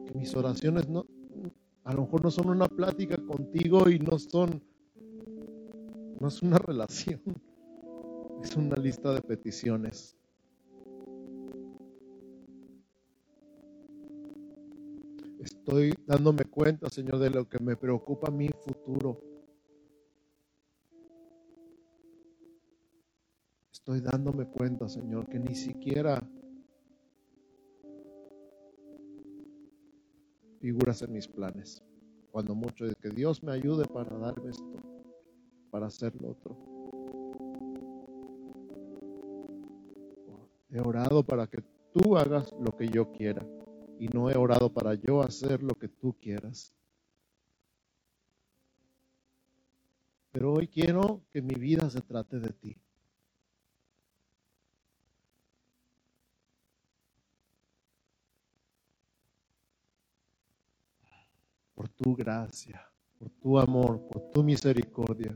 Que 0.07 0.15
mis 0.15 0.35
oraciones 0.37 0.89
no, 0.89 1.05
a 1.83 1.95
lo 1.95 2.03
mejor 2.03 2.23
no 2.23 2.31
son 2.31 2.51
una 2.51 2.69
plática 2.69 3.17
contigo 3.17 3.89
y 3.91 3.99
no 3.99 4.19
son, 4.19 4.63
no 6.21 6.29
es 6.29 6.43
una 6.43 6.59
relación, 6.67 7.21
es 8.47 8.57
una 8.57 8.77
lista 8.77 9.13
de 9.13 9.21
peticiones. 9.23 10.17
Estoy 15.41 15.93
dándome 16.07 16.45
cuenta, 16.45 16.89
Señor, 16.89 17.19
de 17.19 17.31
lo 17.31 17.49
que 17.49 17.59
me 17.59 17.77
preocupa 17.77 18.31
mi 18.31 18.49
futuro. 18.49 19.21
Estoy 23.73 24.01
dándome 24.01 24.47
cuenta, 24.47 24.89
Señor, 24.89 25.29
que 25.29 25.41
ni 25.41 25.57
siquiera 25.57 26.23
figuras 30.61 31.03
en 31.03 31.13
mis 31.13 31.27
planes. 31.27 31.83
Cuando 32.31 32.55
mucho 32.55 32.85
de 32.85 32.95
que 32.95 33.09
Dios 33.09 33.43
me 33.43 33.53
ayude 33.53 33.87
para 33.87 34.17
darme 34.17 34.51
esto, 34.51 34.81
para 35.73 35.87
hacer 35.87 36.15
lo 36.23 36.31
otro. 36.31 36.76
He 40.69 40.81
orado 40.81 41.25
para 41.25 41.47
que 41.47 41.63
tú 41.93 42.17
hagas 42.17 42.53
lo 42.61 42.77
que 42.77 42.89
yo 42.89 43.13
quiera 43.13 43.47
y 43.99 44.09
no 44.09 44.31
he 44.31 44.37
orado 44.37 44.73
para 44.73 44.95
yo 44.95 45.23
hacer 45.23 45.63
lo 45.63 45.75
que 45.75 45.89
tú 45.89 46.17
quieras. 46.21 46.75
Pero 50.33 50.53
hoy 50.53 50.69
quiero 50.69 51.23
que 51.33 51.41
mi 51.41 51.55
vida 51.55 51.89
se 51.89 52.03
trate 52.03 52.39
de 52.39 52.51
ti. 52.51 52.77
Por 61.75 61.89
tu 61.91 62.15
gracia, 62.15 62.87
por 63.19 63.31
tu 63.31 63.59
amor, 63.59 64.07
por 64.09 64.31
tu 64.31 64.43
misericordia. 64.43 65.35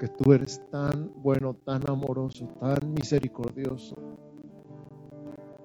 Porque 0.00 0.14
tú 0.16 0.32
eres 0.32 0.62
tan 0.70 1.12
bueno, 1.16 1.52
tan 1.52 1.82
amoroso, 1.90 2.48
tan 2.58 2.94
misericordioso. 2.94 3.96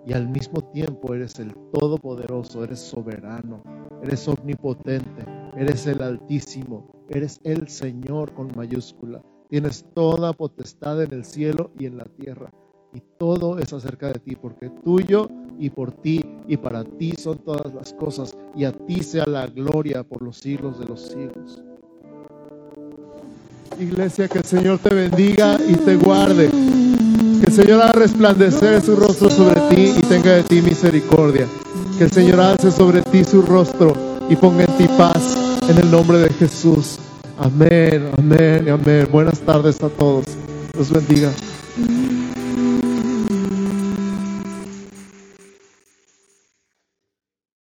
Y 0.06 0.12
al 0.12 0.28
mismo 0.28 0.62
tiempo 0.72 1.14
eres 1.14 1.40
el 1.40 1.54
Todopoderoso, 1.72 2.66
eres 2.66 2.82
soberano, 2.82 3.64
eres 4.04 4.28
omnipotente, 4.28 5.26
eres 5.56 5.88
el 5.88 6.02
Altísimo, 6.02 7.06
eres 7.08 7.40
el 7.46 7.70
Señor 7.70 8.34
con 8.34 8.52
mayúscula. 8.58 9.24
Tienes 9.50 9.86
toda 9.94 10.34
potestad 10.34 11.02
en 11.02 11.14
el 11.14 11.24
cielo 11.24 11.72
y 11.80 11.86
en 11.86 11.96
la 11.96 12.04
tierra. 12.04 12.52
Y 12.94 13.02
todo 13.18 13.58
es 13.58 13.72
acerca 13.72 14.08
de 14.08 14.20
ti, 14.20 14.36
porque 14.36 14.70
tuyo 14.84 15.30
y 15.58 15.70
por 15.70 15.94
ti 15.94 16.22
y 16.46 16.58
para 16.58 16.84
ti 16.84 17.14
son 17.18 17.38
todas 17.38 17.74
las 17.74 17.94
cosas. 17.94 18.38
Y 18.54 18.66
a 18.66 18.74
ti 18.74 19.02
sea 19.02 19.26
la 19.28 19.48
gloria 19.48 20.04
por 20.04 20.22
los 20.22 20.40
siglos 20.40 20.78
de 20.78 20.88
los 20.88 21.08
siglos. 21.08 21.64
Iglesia, 23.80 24.28
que 24.28 24.38
el 24.40 24.46
Señor 24.46 24.80
te 24.80 24.94
bendiga 24.94 25.58
y 25.68 25.76
te 25.76 25.96
guarde. 25.96 26.50
Que 26.50 27.46
el 27.48 27.54
Señor 27.54 27.82
haga 27.82 27.92
resplandecer 27.94 28.82
su 28.82 28.96
rostro 28.96 29.30
sobre 29.30 29.60
ti 29.70 29.94
y 29.98 30.02
tenga 30.02 30.32
de 30.32 30.44
ti 30.44 30.62
misericordia. 30.62 31.48
Que 31.98 32.06
el 32.06 32.12
Señor 32.12 32.40
alce 32.40 32.72
sobre 32.72 33.02
ti 33.02 33.24
su 33.24 33.42
rostro 33.42 33.94
y 34.30 34.36
ponga 34.36 34.64
en 34.64 34.78
ti 34.78 34.88
paz 34.98 35.38
en 35.70 35.78
el 35.78 35.92
nombre 35.92 36.20
de 36.20 36.30
Jesús. 36.30 36.98
Amén, 37.38 38.10
amén 38.18 38.70
amén. 38.70 39.08
Buenas 39.12 39.40
tardes 39.40 39.84
a 39.84 39.90
todos. 39.90 40.26
Dios 40.74 40.92
bendiga. 40.92 41.32